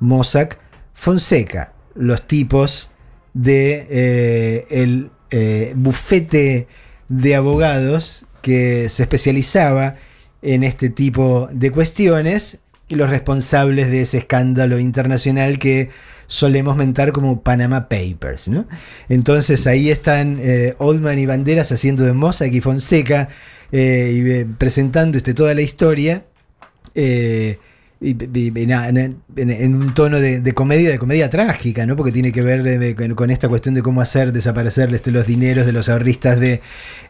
Mossack, 0.01 0.59
Fonseca, 0.93 1.73
los 1.95 2.27
tipos 2.27 2.91
de 3.33 3.87
eh, 3.91 4.67
el 4.71 5.11
eh, 5.31 5.73
bufete 5.77 6.67
de 7.09 7.35
abogados 7.35 8.27
que 8.43 8.89
se 8.89 9.03
especializaba 9.05 9.97
en 10.45 10.63
este 10.63 10.91
tipo 10.91 11.49
de 11.51 11.71
cuestiones 11.71 12.59
y 12.89 12.95
los 12.97 13.11
responsables 13.11 13.91
de 13.91 14.03
ese 14.03 14.19
escándalo 14.19 14.79
internacional 14.79 15.59
que 15.59 15.89
solemos 16.27 16.77
mentar 16.77 17.13
como 17.13 17.41
Panama 17.43 17.89
Papers. 17.89 18.49
¿no? 18.49 18.67
Entonces 19.09 19.67
ahí 19.67 19.91
están 19.91 20.39
eh, 20.41 20.75
Oldman 20.79 21.19
y 21.19 21.27
Banderas 21.27 21.73
haciendo 21.73 22.05
de 22.05 22.13
Mossack 22.13 22.53
y 22.53 22.61
Fonseca 22.61 23.31
eh, 23.73 24.13
y 24.15 24.31
eh, 24.31 24.47
presentando 24.59 25.17
este, 25.17 25.35
toda 25.35 25.55
la 25.55 25.63
historia. 25.63 26.25
En, 28.01 29.75
un 29.75 29.95
tono 29.95 30.21
de, 30.21 30.55
comedia, 30.55 30.91
de 30.91 30.99
comedia 30.99 31.29
trágica, 31.31 31.87
¿no? 31.87 31.97
Porque 31.97 32.13
tiene 32.13 32.33
que 32.33 32.43
ver 32.43 33.15
con, 33.15 33.31
esta 33.31 33.49
cuestión 33.49 33.75
de 33.75 33.83
cómo 33.83 34.01
hacer 34.01 34.33
desaparecer 34.33 34.93
este, 34.95 35.11
los 35.11 35.27
dineros 35.27 35.67
de 35.67 35.73
los 35.73 35.89
ahorristas 35.89 36.39
del 36.39 36.61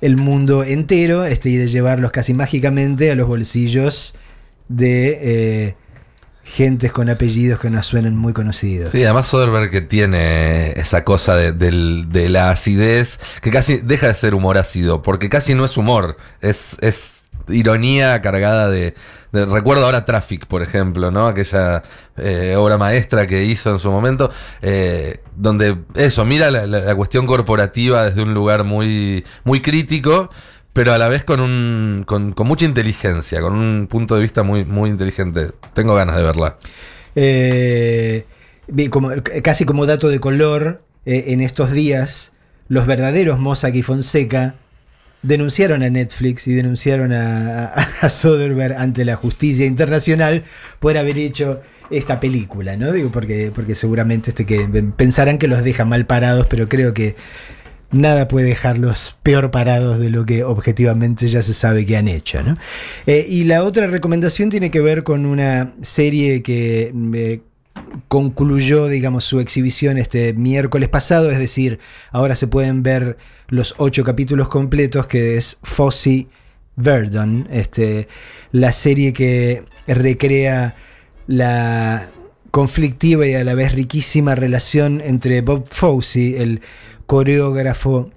el 0.00 0.16
mundo 0.16 0.62
entero, 0.62 1.24
este, 1.24 1.50
y 1.50 1.56
de 1.56 1.68
llevarlos 1.68 2.12
casi 2.12 2.34
mágicamente 2.34 3.10
a 3.10 3.14
los 3.14 3.26
bolsillos 3.26 4.14
de 4.68 5.18
eh, 5.20 5.76
gentes 6.44 6.92
con 6.92 7.08
apellidos 7.08 7.58
que 7.58 7.70
nos 7.70 7.86
suenan 7.86 8.16
muy 8.16 8.32
conocidos. 8.32 8.92
Sí, 8.92 9.02
además 9.02 9.26
Soderbergh 9.26 9.70
que 9.70 9.80
tiene 9.80 10.72
esa 10.72 11.04
cosa 11.04 11.36
de, 11.36 12.28
la 12.28 12.50
acidez, 12.50 13.18
que 13.40 13.50
casi 13.50 13.78
deja 13.78 14.08
de 14.08 14.14
ser 14.14 14.34
humor 14.34 14.58
ácido, 14.58 15.02
porque 15.02 15.28
casi 15.28 15.54
no 15.54 15.64
es 15.64 15.76
humor, 15.76 16.16
es 16.40 16.76
ironía 17.48 18.20
cargada 18.22 18.70
de, 18.70 18.94
Recuerdo 19.34 19.84
ahora 19.84 20.04
Traffic, 20.04 20.46
por 20.46 20.62
ejemplo, 20.62 21.10
¿no? 21.10 21.26
Aquella 21.26 21.82
eh, 22.16 22.54
obra 22.56 22.78
maestra 22.78 23.26
que 23.26 23.44
hizo 23.44 23.70
en 23.70 23.80
su 23.80 23.90
momento, 23.90 24.30
eh, 24.62 25.18
donde 25.34 25.76
eso, 25.96 26.24
mira 26.24 26.52
la, 26.52 26.94
cuestión 26.94 27.26
corporativa 27.26 28.04
desde 28.04 28.22
un 28.22 28.32
lugar 28.32 28.62
muy, 28.62 29.24
muy 29.42 29.60
crítico, 29.60 30.30
pero 30.72 30.92
a 30.92 30.98
la 30.98 31.08
vez 31.08 31.24
con, 31.24 31.40
un, 31.40 32.04
con, 32.06 32.32
mucha 32.46 32.64
inteligencia, 32.64 33.40
con 33.40 33.54
un 33.54 33.88
punto 33.88 34.14
de 34.14 34.22
vista 34.22 34.44
muy, 34.44 34.64
muy 34.64 34.88
inteligente. 34.88 35.50
Tengo 35.72 35.96
ganas 35.96 36.14
de 36.14 36.22
verla. 36.22 36.56
Eh, 37.16 38.26
casi 39.42 39.64
como 39.64 39.86
dato 39.86 40.08
de 40.08 40.20
color, 40.20 40.84
en 41.06 41.40
estos 41.40 41.72
días, 41.72 42.32
los 42.68 42.86
verdaderos 42.86 43.40
Mossack 43.40 43.74
y 43.74 43.82
Fonseca 43.82 44.54
denunciaron 45.24 45.82
a 45.82 45.90
Netflix 45.90 46.46
y 46.46 46.52
denunciaron 46.52 47.12
a, 47.12 47.74
Soderbergh 48.08 48.76
ante 48.76 49.04
la 49.04 49.16
justicia 49.16 49.66
internacional 49.66 50.44
por 50.78 50.96
haber 50.96 51.18
hecho 51.18 51.62
esta 51.90 52.20
película, 52.20 52.76
¿no? 52.76 52.92
Digo, 52.92 53.10
porque, 53.10 53.50
porque 53.54 53.74
seguramente 53.74 54.30
este 54.30 54.46
que 54.46 54.60
pensarán 54.96 55.38
que 55.38 55.48
los 55.48 55.64
deja 55.64 55.84
mal 55.84 56.06
parados, 56.06 56.46
pero 56.46 56.68
creo 56.68 56.94
que 56.94 57.16
nada 57.90 58.28
puede 58.28 58.48
dejarlos 58.48 59.18
peor 59.22 59.50
parados 59.50 59.98
de 59.98 60.10
lo 60.10 60.24
que 60.26 60.44
objetivamente 60.44 61.28
ya 61.28 61.42
se 61.42 61.54
sabe 61.54 61.86
que 61.86 61.96
han 61.96 62.08
hecho. 62.08 62.42
¿no? 62.42 62.58
Eh, 63.06 63.24
y 63.28 63.44
la 63.44 63.62
otra 63.62 63.86
recomendación 63.86 64.50
tiene 64.50 64.70
que 64.70 64.80
ver 64.80 65.04
con 65.04 65.26
una 65.26 65.72
serie 65.82 66.42
que 66.42 66.92
eh, 67.14 67.40
concluyó, 68.08 68.88
digamos, 68.88 69.24
su 69.24 69.40
exhibición 69.40 69.98
este 69.98 70.32
miércoles 70.32 70.88
pasado, 70.88 71.30
es 71.30 71.38
decir, 71.38 71.78
ahora 72.10 72.34
se 72.34 72.48
pueden 72.48 72.82
ver 72.82 73.16
los 73.48 73.74
ocho 73.78 74.04
capítulos 74.04 74.48
completos, 74.48 75.06
que 75.06 75.36
es 75.36 75.58
Fossey 75.62 76.28
Verdon, 76.76 77.48
este, 77.50 78.08
la 78.52 78.72
serie 78.72 79.12
que 79.12 79.62
recrea 79.86 80.76
la 81.26 82.08
conflictiva 82.50 83.26
y 83.26 83.34
a 83.34 83.44
la 83.44 83.54
vez 83.54 83.72
riquísima 83.72 84.34
relación 84.34 85.00
entre 85.00 85.40
Bob 85.40 85.66
Fosse, 85.68 86.42
el 86.42 86.60
coreógrafo 87.06 88.10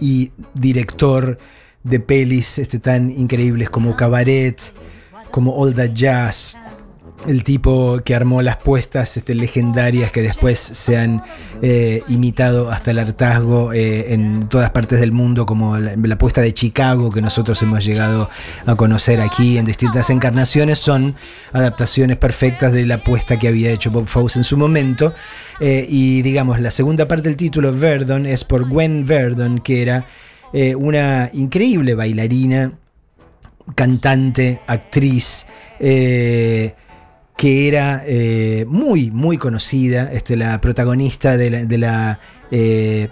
y 0.00 0.32
director 0.54 1.38
de 1.82 2.00
pelis 2.00 2.58
este, 2.58 2.78
tan 2.78 3.10
increíbles 3.10 3.70
como 3.70 3.96
Cabaret, 3.96 4.60
como 5.30 5.54
All 5.56 5.74
That 5.74 5.90
Jazz, 5.92 6.56
el 7.26 7.44
tipo 7.44 8.00
que 8.04 8.14
armó 8.14 8.42
las 8.42 8.58
puestas 8.58 9.16
este, 9.16 9.34
legendarias 9.34 10.12
que 10.12 10.22
después 10.22 10.58
se 10.58 10.96
han 10.96 11.22
eh, 11.62 12.02
imitado 12.08 12.70
hasta 12.70 12.90
el 12.90 12.98
hartazgo 12.98 13.72
eh, 13.72 14.12
en 14.12 14.48
todas 14.48 14.70
partes 14.70 15.00
del 15.00 15.12
mundo, 15.12 15.46
como 15.46 15.78
la, 15.78 16.18
puesta 16.18 16.40
de 16.40 16.52
Chicago 16.52 17.10
que 17.10 17.20
nosotros 17.20 17.60
hemos 17.62 17.84
llegado 17.84 18.28
a 18.66 18.74
conocer 18.76 19.20
aquí 19.20 19.58
en 19.58 19.64
distintas 19.64 20.10
encarnaciones, 20.10 20.78
son 20.78 21.16
adaptaciones 21.52 22.16
perfectas 22.16 22.72
de 22.72 22.86
la 22.86 22.98
puesta 22.98 23.38
que 23.38 23.48
había 23.48 23.70
hecho 23.70 23.90
Bob 23.90 24.06
Fosse 24.06 24.38
en 24.38 24.44
su 24.44 24.56
momento. 24.56 25.14
Eh, 25.60 25.86
y 25.88 26.22
digamos, 26.22 26.60
la 26.60 26.70
segunda 26.70 27.06
parte 27.08 27.28
del 27.28 27.36
título, 27.36 27.72
Verdon, 27.72 28.26
es 28.26 28.44
por 28.44 28.68
Gwen 28.68 29.06
Verdon, 29.06 29.60
que 29.60 29.82
era 29.82 30.06
una 30.76 31.30
increíble 31.32 31.96
bailarina, 31.96 32.74
cantante, 33.74 34.60
actriz 34.68 35.46
que 37.36 37.68
era 37.68 38.04
eh, 38.06 38.64
muy, 38.68 39.10
muy 39.10 39.38
conocida, 39.38 40.12
este, 40.12 40.36
la 40.36 40.60
protagonista 40.60 41.36
de 41.36 41.78
la, 41.78 42.20
eh, 42.50 43.08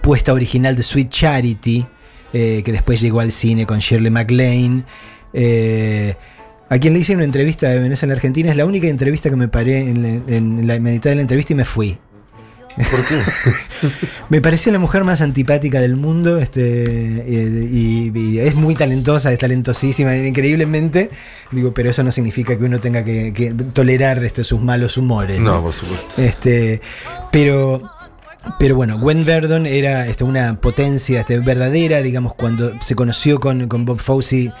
puesta 0.00 0.32
original 0.32 0.76
de 0.76 0.82
Sweet 0.82 1.10
Charity, 1.10 1.86
eh, 2.32 2.62
que 2.64 2.72
después 2.72 3.00
llegó 3.00 3.20
al 3.20 3.32
cine 3.32 3.66
con 3.66 3.80
Shirley 3.80 4.10
MacLaine. 4.10 4.84
a 6.68 6.78
quien 6.78 6.92
le 6.92 7.00
hice 7.00 7.14
una 7.16 7.24
entrevista 7.24 7.68
de 7.68 7.80
Venezuela 7.80 8.12
en 8.12 8.18
Argentina, 8.18 8.50
es 8.50 8.56
la 8.56 8.66
única 8.66 8.86
entrevista 8.86 9.30
que 9.30 9.36
me 9.36 9.48
paré 9.48 9.80
en, 9.80 10.24
en 10.28 10.66
la 10.66 10.78
mitad 10.78 11.10
de 11.10 11.16
la 11.16 11.22
entrevista 11.22 11.52
y 11.52 11.56
me 11.56 11.64
fui. 11.64 11.98
¿Por 12.76 13.04
qué? 13.06 13.22
me 14.28 14.40
pareció 14.40 14.72
la 14.72 14.78
mujer 14.78 15.04
más 15.04 15.20
antipática 15.20 15.80
del 15.80 15.96
mundo 15.96 16.38
este, 16.38 17.24
y, 17.28 18.38
es 18.38 18.54
muy 18.54 18.74
talentosa, 18.74 19.32
es 19.32 19.38
talentosísima, 19.38 20.16
increíblemente. 20.16 21.10
Digo, 21.50 21.74
pero 21.74 21.90
eso 21.90 22.02
no 22.02 22.12
significa 22.12 22.56
que 22.56 22.64
uno 22.64 22.80
tenga 22.80 23.04
que, 23.04 23.54
tolerar 23.72 24.24
este, 24.24 24.44
sus 24.44 24.60
malos 24.60 24.96
humores. 24.96 25.40
No, 25.40 25.62
por 25.62 25.72
supuesto. 25.72 26.20
Este, 26.20 26.80
pero 27.32 27.82
pero 28.58 28.74
bueno, 28.74 28.98
Gwen 28.98 29.24
Verdon 29.24 29.66
era 29.66 30.06
este, 30.06 30.24
una 30.24 30.60
potencia 30.60 31.20
este, 31.20 31.38
verdadera, 31.40 32.00
digamos, 32.02 32.34
cuando 32.34 32.72
se 32.80 32.94
conoció 32.94 33.38
con, 33.38 33.68
Bob 33.68 33.98
Fosse, 33.98 34.52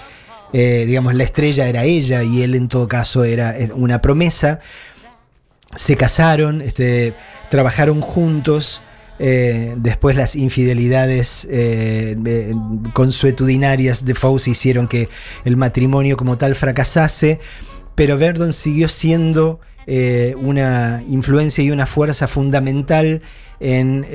eh, 0.52 0.84
digamos, 0.86 1.14
la 1.14 1.24
estrella 1.24 1.66
era 1.66 1.84
ella 1.84 2.22
y 2.22 2.42
él 2.42 2.54
en 2.54 2.68
todo 2.68 2.88
caso 2.88 3.24
era 3.24 3.58
eh, 3.58 3.70
una 3.74 4.00
promesa. 4.02 4.60
Se 5.74 5.96
casaron, 5.96 6.62
este, 6.62 7.14
trabajaron 7.50 8.00
juntos. 8.00 8.82
Eh, 9.22 9.74
después 9.76 10.16
las 10.16 10.34
infidelidades 10.34 11.46
eh, 11.50 12.16
eh, 12.24 12.54
consuetudinarias 12.94 14.06
de 14.06 14.14
Fauci 14.14 14.52
hicieron 14.52 14.88
que 14.88 15.10
el 15.44 15.58
matrimonio 15.58 16.16
como 16.16 16.38
tal 16.38 16.54
fracasase, 16.54 17.38
pero 17.94 18.16
Verdon 18.16 18.54
siguió 18.54 18.88
siendo 18.88 19.60
una 20.36 21.02
influencia 21.08 21.64
y 21.64 21.72
una 21.72 21.84
fuerza 21.84 22.28
fundamental 22.28 23.22
en 23.58 24.06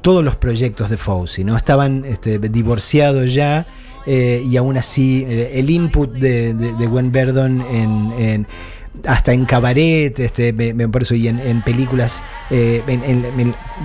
todos 0.00 0.24
los 0.24 0.34
proyectos 0.34 0.90
de 0.90 0.96
Fauci. 0.96 1.44
¿no? 1.44 1.56
Estaban 1.56 2.04
este, 2.04 2.40
divorciados 2.40 3.32
ya. 3.32 3.64
y 4.06 4.56
aún 4.56 4.76
así 4.76 5.24
el 5.28 5.70
input 5.70 6.12
de, 6.14 6.52
Gwen 6.88 7.12
Verdon 7.12 7.60
en 7.70 8.46
hasta 9.06 9.32
en 9.32 9.44
cabaret, 9.44 10.18
este, 10.18 10.52
por 10.88 11.02
eso, 11.02 11.14
y 11.14 11.28
en, 11.28 11.62
películas, 11.62 12.22
eh, 12.50 12.82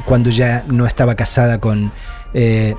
cuando 0.05 0.29
ya 0.29 0.65
no 0.67 0.85
estaba 0.85 1.15
casada 1.15 1.59
con, 1.59 1.91
eh, 2.33 2.75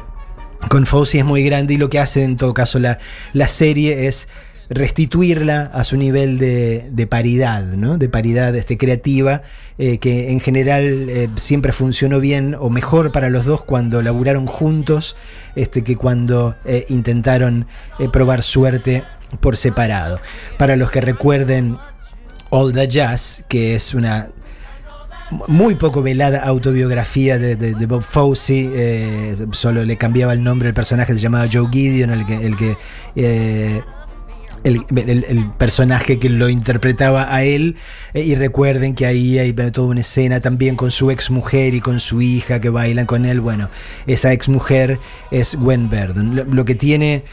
con 0.69 0.85
es 0.85 1.25
muy 1.25 1.45
grande 1.45 1.75
y 1.75 1.77
lo 1.77 1.89
que 1.89 1.99
hace 1.99 2.25
en 2.25 2.37
todo 2.37 2.55
caso 2.55 2.79
la, 2.79 2.99
la 3.33 3.49
serie 3.49 4.07
es 4.07 4.29
restituirla 4.71 5.71
a 5.75 5.85
su 5.85 5.97
nivel 5.99 6.39
de, 6.39 7.07
paridad, 7.11 7.63
¿no? 7.65 7.99
de 7.99 8.09
paridad 8.09 8.55
este, 8.55 8.79
creativa, 8.79 9.43
eh, 9.77 9.99
que 9.99 10.31
en 10.31 10.41
general 10.41 11.31
siempre 11.37 11.73
funcionó 11.73 12.21
bien 12.21 12.57
o 12.59 12.71
mejor 12.71 13.13
para 13.13 13.29
los 13.29 13.45
dos 13.45 13.65
cuando 13.65 14.01
laburaron 14.01 14.47
juntos 14.47 15.17
este, 15.57 15.83
que 15.83 15.97
cuando 15.97 16.57
intentaron 16.89 17.67
probar 18.13 18.43
suerte 18.43 19.05
por 19.41 19.57
separado. 19.57 20.21
Para 20.59 20.77
los 20.77 20.91
que 20.91 21.01
recuerden 21.01 21.77
All 22.55 22.71
the 22.71 22.87
Jazz, 22.87 23.45
que 23.49 23.75
es 23.75 23.95
una 23.95 24.29
muy 25.49 25.75
poco 25.75 26.03
velada 26.03 26.41
autobiografía 26.41 27.39
de, 27.39 27.87
Bob 27.87 28.03
Fosse, 28.03 28.71
eh, 28.75 29.37
solo 29.53 29.83
le 29.87 29.97
cambiaba 29.97 30.35
el 30.35 30.45
nombre 30.45 30.69
al 30.69 30.75
personaje, 30.75 31.15
se 31.15 31.19
llamaba 31.19 31.49
Joe 31.51 31.67
Gideon, 31.73 32.11
el 32.11 32.27
que, 32.27 32.47
el, 32.47 32.57
que 32.57 32.77
eh, 33.17 33.81
el, 34.65 35.51
personaje 35.57 36.19
que 36.19 36.29
lo 36.29 36.51
interpretaba 36.51 37.35
a 37.35 37.43
él. 37.43 37.77
Eh, 38.13 38.21
y 38.21 38.35
recuerden 38.35 38.95
que 38.95 39.07
ahí 39.07 39.39
hay 39.39 39.55
toda 39.55 39.89
una 39.89 40.03
escena 40.03 40.41
también 40.41 40.77
con 40.77 40.91
su 40.91 41.11
ex 41.11 41.31
mujer 41.31 41.75
y 41.75 41.81
con 41.81 42.01
su 42.01 42.21
hija 42.21 42.61
que 42.61 42.69
bailan 42.69 43.07
con 43.07 43.25
él. 43.25 43.41
Bueno, 43.41 43.71
esa 44.07 44.31
ex 44.35 44.51
mujer 44.51 44.99
es 45.31 45.55
Gwen 45.55 45.89
Verdon. 45.89 46.55
lo 46.55 46.65
que 46.67 46.75
tiene 46.75 47.25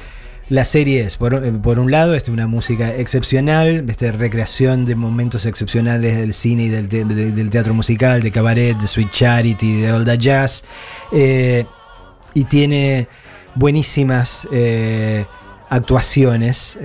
la 0.50 0.66
serie 0.66 1.02
es, 1.04 1.18
por, 1.18 1.34
eh, 1.34 1.52
un 1.52 1.92
lado, 1.92 2.16
este, 2.16 2.32
una 2.32 2.48
música 2.48 2.96
excepcional, 2.96 3.88
este, 3.88 4.12
recreación 4.12 4.86
de 4.86 4.96
momentos 4.96 5.46
excepcionales 5.46 6.18
del 6.18 6.34
cine 6.34 6.64
y 6.64 6.70
del, 6.70 7.50
teatro 7.50 7.76
musical, 7.76 8.24
de 8.24 8.32
cabaret, 8.32 8.76
de 8.76 8.88
Sweet 8.88 9.12
Charity, 9.12 9.82
de 9.82 9.92
All 9.92 10.06
the 10.06 10.18
Jazz. 10.18 10.64
Eh, 11.12 11.66
y 12.34 12.46
tiene 12.46 13.08
buenísimas 13.56 14.48
eh, 14.52 15.26
actuaciones. 15.70 16.80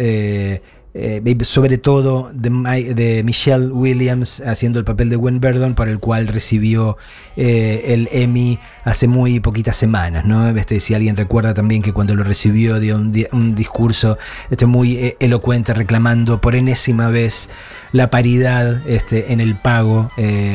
Sobre 1.43 1.79
todo 1.79 2.31
de, 2.33 3.23
Michelle 3.25 3.67
Williams 3.67 4.41
haciendo 4.47 4.79
el 4.79 4.85
papel 4.85 5.09
de 5.11 5.17
Gwen 5.17 5.41
Verdon, 5.41 5.75
para 5.75 5.91
el 5.91 5.99
cual 5.99 6.29
recibió 6.29 6.97
eh, 7.37 7.87
el 7.89 8.09
Emmy 8.13 8.61
hace 8.85 9.09
muy 9.09 9.41
poquitas 9.41 9.77
semanas. 9.77 10.25
¿no? 10.25 10.49
Este, 10.51 10.79
si 10.79 10.95
alguien 10.95 11.17
recuerda 11.17 11.53
también 11.53 11.83
que 11.83 11.93
cuando 11.93 12.15
lo 12.15 12.23
recibió 12.23 12.79
dio 12.79 12.97
un, 12.97 13.55
discurso 13.55 14.19
este, 14.51 14.67
muy 14.67 14.97
eh, 14.97 15.17
elocuente 15.19 15.75
reclamando 15.75 16.41
por 16.41 16.55
enésima 16.55 17.09
vez 17.09 17.51
la 17.91 18.11
paridad 18.11 18.87
este, 18.89 19.33
en 19.33 19.41
el 19.41 19.57
pago 19.57 20.11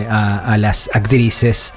a 0.09 0.57
las 0.57 0.89
actrices 0.93 1.73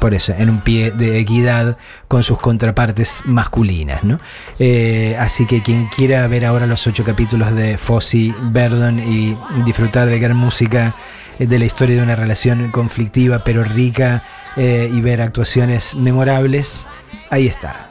por 0.00 0.14
eso, 0.14 0.34
en 0.36 0.50
un 0.50 0.60
pie 0.60 0.90
de 0.90 1.20
equidad 1.20 1.76
con 2.08 2.22
sus 2.22 2.40
contrapartes 2.40 3.22
masculinas. 3.24 4.02
¿no? 4.02 4.18
Eh, 4.58 5.16
así 5.20 5.46
que 5.46 5.62
quien 5.62 5.86
quiera 5.88 6.26
ver 6.26 6.46
ahora 6.46 6.66
los 6.66 6.86
ocho 6.86 7.04
capítulos 7.04 7.54
de 7.54 7.78
Fossi 7.78 8.34
Verdon 8.44 8.98
y 8.98 9.36
disfrutar 9.64 10.08
de 10.08 10.18
gran 10.18 10.36
música 10.36 10.94
eh, 11.38 11.46
de 11.46 11.58
la 11.58 11.66
historia 11.66 11.96
de 11.96 12.02
una 12.02 12.16
relación 12.16 12.70
conflictiva 12.70 13.44
pero 13.44 13.62
rica 13.62 14.24
eh, 14.56 14.90
y 14.92 15.00
ver 15.00 15.22
actuaciones 15.22 15.94
memorables, 15.94 16.88
ahí 17.30 17.46
está. 17.46 17.90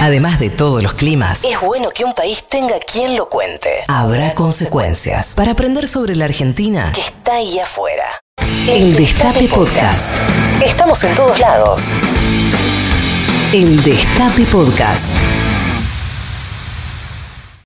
Además 0.00 0.40
de 0.40 0.48
todos 0.48 0.82
los 0.82 0.94
climas, 0.94 1.44
es 1.44 1.60
bueno 1.60 1.90
que 1.90 2.04
un 2.06 2.14
país 2.14 2.42
tenga 2.48 2.78
quien 2.80 3.16
lo 3.16 3.28
cuente. 3.28 3.68
Habrá 3.86 4.32
consecuencias 4.32 5.34
para 5.34 5.52
aprender 5.52 5.86
sobre 5.86 6.16
la 6.16 6.24
Argentina 6.24 6.90
que 6.94 7.02
está 7.02 7.34
ahí 7.34 7.58
afuera. 7.58 8.04
El 8.66 8.96
Destape 8.96 9.46
Podcast. 9.46 10.16
Estamos 10.64 11.04
en 11.04 11.14
todos 11.14 11.38
lados. 11.38 11.92
El 13.52 13.82
Destape 13.82 14.46
Podcast. 14.46 15.10